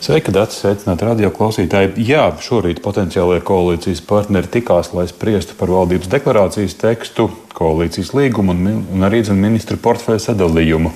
Sveika, 0.00 0.32
Dārts! 0.32 0.58
Sveicināti 0.58 1.06
radio 1.06 1.30
klausītāji! 1.30 1.92
Jā, 2.02 2.32
šorīt 2.42 2.80
potenciālajie 2.82 3.44
koalīcijas 3.46 4.00
partneri 4.02 4.48
tikās, 4.50 4.92
lai 4.94 5.06
spriestu 5.06 5.54
par 5.58 5.70
valdības 5.70 6.08
deklarācijas 6.10 6.74
tekstu, 6.80 7.28
koalīcijas 7.56 8.12
līgumu 8.16 8.54
un, 8.54 8.82
un 8.94 9.06
arī 9.08 9.22
zin, 9.26 9.40
ministru 9.42 9.78
portfeļu 9.82 10.22
sadalījumu. 10.22 10.92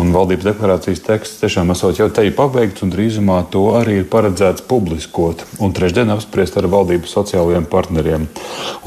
Un 0.00 0.14
valdības 0.14 0.48
deklarācijas 0.50 1.04
teksts 1.06 1.42
tiešām 1.42 1.74
esot 1.74 2.00
jau 2.00 2.08
te 2.12 2.28
pabeigts, 2.36 2.84
un 2.84 2.94
drīzumā 2.94 3.42
to 3.52 3.68
arī 3.78 4.00
ir 4.02 4.08
paredzēts 4.12 4.66
publiskot 4.68 5.46
un 5.62 5.74
trešdien 5.76 6.12
apspriest 6.14 6.58
ar 6.60 6.70
valdības 6.72 7.18
sociālajiem 7.18 7.68
partneriem. 7.70 8.30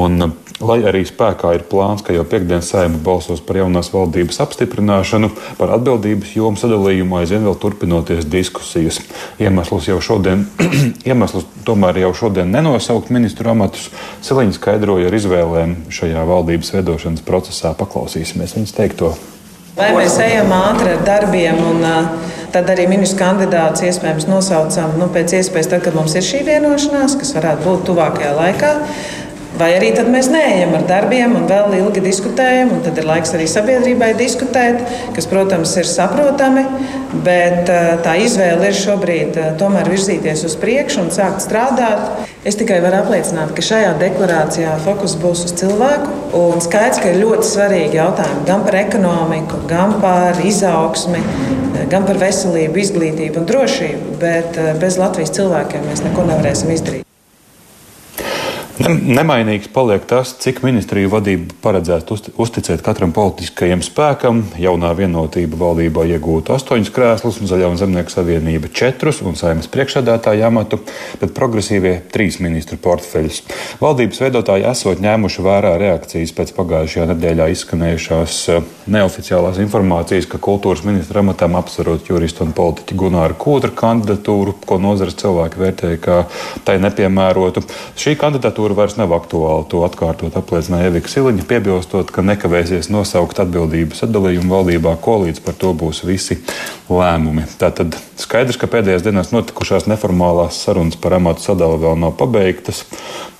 Un, 0.01 0.33
Lai 0.63 0.77
arī 0.87 1.01
spēkā 1.03 1.49
ir 1.57 1.65
plāns, 1.67 1.99
ka 1.99 2.13
jau 2.15 2.23
piekdienas 2.31 2.69
saima 2.71 2.95
balsos 3.03 3.41
par 3.43 3.57
jaunās 3.59 3.89
valdības 3.91 4.37
apstiprināšanu, 4.45 5.27
par 5.59 5.73
atbildības 5.75 6.31
jomu 6.37 6.55
sadalījumu 6.55 7.17
aizvien 7.19 7.43
vēl 7.43 7.57
turpinoties 7.59 8.23
diskusijas. 8.31 9.01
Iemesls 9.35 9.89
jau 9.89 9.97
šodien, 9.99 10.45
iemesls 11.09 11.43
tomēr 11.67 11.99
jau 12.05 12.13
šodien 12.15 12.55
nenosaukt 12.55 13.11
ministru 13.11 13.51
amatus, 13.51 13.89
Siliņa 14.23 14.55
skaidroja 14.55 15.09
ar 15.09 15.17
izvēlēm 15.19 15.75
šajā 15.91 16.23
valdības 16.23 16.71
veidošanas 16.77 17.14
procesā. 17.23 17.71
Paklausīsimies 17.77 18.57
viņas 18.57 18.75
teikto. 18.75 19.13
Vai 19.75 19.89
mēs 19.91 20.15
ejam 20.23 20.53
ātri 20.55 20.93
ar 20.93 21.01
darbiem, 21.03 21.57
un 21.59 21.81
tad 22.53 22.69
arī 22.71 22.85
ministru 22.87 23.19
kandidātus 23.19 23.83
iespējams 23.89 24.27
nosaucam 24.31 24.93
nu, 24.99 25.09
pēc 25.11 25.33
iespējas, 25.41 25.67
tad, 25.73 25.83
kad 25.83 25.97
mums 25.97 26.15
ir 26.15 26.23
šī 26.23 26.45
vienošanās, 26.47 27.17
kas 27.19 27.33
varētu 27.35 27.67
būt 27.67 27.83
tuvākajā 27.89 28.31
laikā. 28.37 28.71
Vai 29.55 29.69
arī 29.77 29.93
tad 29.95 30.09
mēs 30.11 30.27
neejam 30.27 30.73
ar 30.75 30.83
darbiem 30.83 31.31
un 31.37 31.45
vēl 31.47 31.77
ilgi 31.77 32.01
diskutējam, 32.03 32.73
un 32.75 32.81
tad 32.83 32.97
ir 32.99 33.05
laiks 33.07 33.31
arī 33.37 33.45
sabiedrībai 33.47 34.09
diskutēt, 34.19 34.81
kas, 35.15 35.29
protams, 35.31 35.71
ir 35.79 35.87
saprotami, 35.87 36.65
bet 37.23 37.71
eh, 37.71 37.93
tā 38.03 38.17
izvēle 38.19 38.67
ir 38.67 38.75
šobrīd 38.75 39.39
eh, 39.39 39.53
tomēr 39.59 39.87
virzīties 39.93 40.43
uz 40.49 40.57
priekšu 40.59 41.05
un 41.05 41.13
sākt 41.15 41.45
strādāt. 41.45 42.27
Es 42.43 42.59
tikai 42.59 42.81
varu 42.83 42.99
apliecināt, 42.99 43.55
ka 43.55 43.63
šajā 43.63 43.95
deklarācijā 44.01 44.75
fokus 44.83 45.15
būs 45.23 45.45
uz 45.47 45.55
cilvēku. 45.63 46.11
Un 46.35 46.59
skaidrs, 46.59 46.99
ka 46.99 47.13
ir 47.13 47.21
ļoti 47.23 47.47
svarīgi 47.53 48.01
jautājumi 48.01 48.45
gan 48.51 48.67
par 48.67 48.79
ekonomiku, 48.81 49.63
gan 49.71 49.95
par 50.03 50.43
izaugsmi, 50.43 51.23
gan 51.95 52.03
par 52.03 52.19
veselību, 52.19 52.83
izglītību 52.83 53.39
un 53.39 53.49
drošību, 53.55 54.19
bet 54.19 54.59
eh, 54.59 54.73
bez 54.83 54.99
Latvijas 54.99 55.31
cilvēkiem 55.39 55.87
mēs 55.87 56.03
neko 56.09 56.27
nevarēsim 56.33 56.75
izdarīt. 56.75 57.04
Nemainīgs 58.75 59.69
paliek 59.71 60.03
tas, 60.03 60.33
cik 60.43 60.57
ministriju 60.65 61.07
vadība 61.13 61.53
paredzētu 61.63 62.17
uzticēt 62.43 62.81
katram 62.83 63.13
politiskajam 63.15 63.79
spēkam. 63.85 64.41
Jaunā 64.59 64.89
vienotība 64.97 65.55
valdībā 65.61 66.03
iegūtu 66.11 66.51
astoņus 66.51 66.91
krēslus, 66.91 67.39
Zaļā 67.47 67.69
un 67.71 67.79
Zemnieku 67.79 68.11
savienība 68.11 68.67
četrus, 68.75 69.21
un 69.23 69.37
saimnes 69.39 69.69
priekšsēdētāja 69.71 70.49
amatu, 70.49 70.81
bet 71.21 71.31
progresīvie 71.37 71.93
trīs 72.11 72.41
ministru 72.43 72.75
portfeļus. 72.83 73.45
Valdības 73.79 74.19
veidotāji 74.25 74.67
esot 74.67 74.99
ņēmuši 75.05 75.45
vērā 75.47 75.71
reakcijas 75.79 76.35
pēc 76.35 76.51
pagājušajā 76.59 77.07
nedēļā 77.13 77.47
izskanējušās 77.55 78.41
eh, 78.51 78.67
neoficiālās 78.91 79.61
informācijas, 79.63 80.27
ka 80.27 80.41
kultūras 80.49 80.83
ministra 80.83 81.23
amatam 81.23 81.55
apsverot 81.61 82.11
juristu 82.11 82.43
un 82.43 82.51
politiķu 82.57 82.99
Gunāru 83.05 83.39
Kūtra 83.39 83.71
kandidatūru, 83.71 84.57
ko 84.67 84.81
nozares 84.83 85.15
cilvēki 85.23 85.63
vērtēja 85.63 86.03
kā 86.03 86.21
tai 86.67 86.79
nepiemērotu. 86.83 87.63
Šī 87.95 88.17
kandidatūra 88.19 88.64
procedūra 88.65 88.75
vairs 88.75 88.97
nav 88.97 89.13
aktuāla. 89.13 89.65
To 89.69 89.83
atkārtot 89.85 90.35
apliecināja 90.35 90.89
Evika 90.89 91.09
Siliņa, 91.09 91.45
piebilstot, 91.45 92.11
ka 92.11 92.23
nekavēsies 92.25 92.89
nosaukt 92.89 93.39
atbildību 93.39 93.95
sadalījumu 93.95 94.49
valdībā, 94.49 94.97
ko 95.01 95.21
līdz 95.25 95.43
par 95.45 95.53
to 95.53 95.73
būs 95.73 96.03
visi 96.05 96.39
lēmumi. 96.91 97.45
Tātad 97.59 97.95
skaidrs, 98.19 98.59
ka 98.61 98.69
pēdējās 98.69 99.03
dienās 99.05 99.31
notikušās 99.33 99.87
neformālās 99.89 100.59
sarunas 100.65 100.97
par 101.01 101.17
amatu 101.17 101.43
sadali 101.43 101.79
vēl 101.81 101.97
nav 101.99 102.13
pabeigtas, 102.19 102.83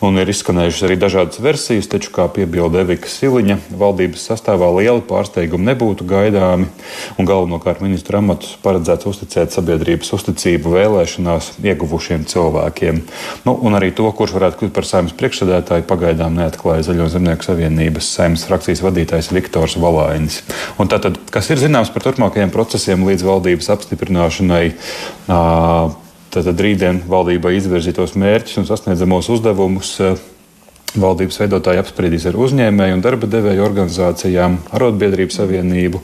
un 0.03 0.17
ir 0.19 0.29
izskanējušas 0.31 0.85
arī 0.87 0.97
dažādas 0.99 1.41
versijas, 1.43 1.89
taču, 1.91 2.11
kā 2.15 2.25
piebilda 2.33 2.81
Evika 2.83 3.09
Siliņa, 3.11 3.59
valdības 3.77 4.25
sastāvā 4.31 4.69
liela 4.77 5.03
pārsteiguma 5.05 5.71
nebūtu 5.71 6.07
gaidāmi, 6.09 6.67
un 7.19 7.29
galvenokārt 7.29 7.83
ministru 7.85 8.19
amatus 8.19 8.55
paredzēts 8.65 9.07
uzticēt 9.09 9.55
sabiedrības 9.55 10.11
uzticību 10.17 10.73
vēlēšanās 10.75 11.53
ieguvušiem 11.63 12.25
cilvēkiem. 12.31 13.01
Nu, 13.45 13.55
un 13.55 13.77
arī 13.77 13.91
to, 13.95 14.07
kurš 14.15 14.35
varētu 14.39 14.63
kļūt 14.63 14.75
par 14.75 14.89
saimnes 14.89 15.15
priekšsēdētāju 15.19 15.87
pagaidām 15.89 16.35
neatklāja 16.39 16.87
Zaļo 16.89 17.07
zemnieku 17.13 17.47
savienības 17.47 18.09
saimnes 18.17 18.45
frakcijas 18.49 18.83
vadītājs 18.85 19.31
Viktors 19.35 19.77
Valainis. 19.81 20.41
Un 20.81 20.91
tātad, 20.91 21.17
kas 21.33 21.49
ir 21.53 21.61
zināms 21.61 21.91
par 21.93 22.05
turpmākajiem 22.05 22.53
procesiem 22.53 23.05
līdz 23.07 23.25
valdības 23.25 23.34
apstiprināšanai? 23.75 24.63
Tātad 26.35 26.63
rītdien 26.67 27.03
valdībai 27.07 27.55
izvirzītos 27.59 28.15
mērķus 28.19 28.61
un 28.61 28.69
sasniedzamos 28.69 29.29
uzdevumus 29.31 29.93
Valdības 30.95 31.41
veidotāji 31.41 31.79
apspriedīs 31.81 32.25
ar 32.29 32.37
uzņēmēju 32.39 32.95
un 32.95 33.01
darba 33.03 33.27
devēju 33.27 33.65
organizācijām, 33.65 34.57
arotbiedrību 34.77 35.35
savienību, 35.35 35.99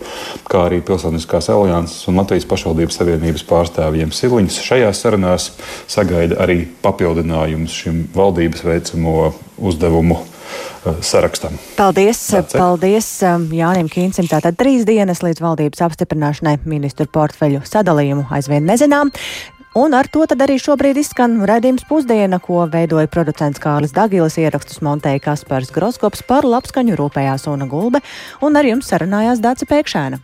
kā 0.51 0.65
arī 0.67 0.81
Pilsoniskās 0.83 1.47
alianses 1.53 2.09
un 2.11 2.19
Latvijas 2.19 2.47
pašvaldības 2.49 2.99
savienības 2.99 3.45
pārstāvjiem. 3.47 4.11
Siliņš 4.11 4.59
šajās 4.67 5.03
sarunās 5.05 5.47
sagaida 5.91 6.41
arī 6.43 6.65
papildinājumus 6.83 7.79
šim 7.85 8.03
valdības 8.15 8.67
veicamo 8.67 9.31
uzdevumu 9.71 10.19
sarakstam. 11.05 11.55
Paldies, 11.77 12.19
paldies 12.53 13.07
um, 13.27 13.47
Jānim 13.55 13.89
Kīncim. 13.91 14.27
Tātad 14.31 14.57
trīs 14.59 14.85
dienas 14.87 15.23
līdz 15.25 15.43
valdības 15.43 15.83
apstiprināšanai 15.87 16.59
ministru 16.65 17.07
portfeļu 17.11 17.63
sadalījumu 17.67 18.27
aizvien 18.33 18.65
nezinām. 18.67 19.13
Un 19.71 19.93
ar 19.95 20.09
to 20.11 20.25
arī 20.27 20.57
šobrīd 20.59 20.97
izskan 20.99 21.37
redzējums 21.47 21.85
pusdiena, 21.87 22.41
ko 22.43 22.65
veidoja 22.67 23.07
producents 23.07 23.61
Kārlis 23.63 23.95
Dagilis, 23.95 24.35
ierakstus 24.35 24.81
montēja 24.83 25.23
Kaspars 25.23 25.71
Groskops 25.71 26.25
par 26.27 26.43
labskaņu 26.43 26.99
rūpējās 26.99 27.47
Una 27.47 27.69
Gulbe, 27.71 28.03
un 28.43 28.59
ar 28.59 28.67
jums 28.67 28.91
sarunājās 28.91 29.39
Dāca 29.39 29.69
Pēkšēna. 29.71 30.19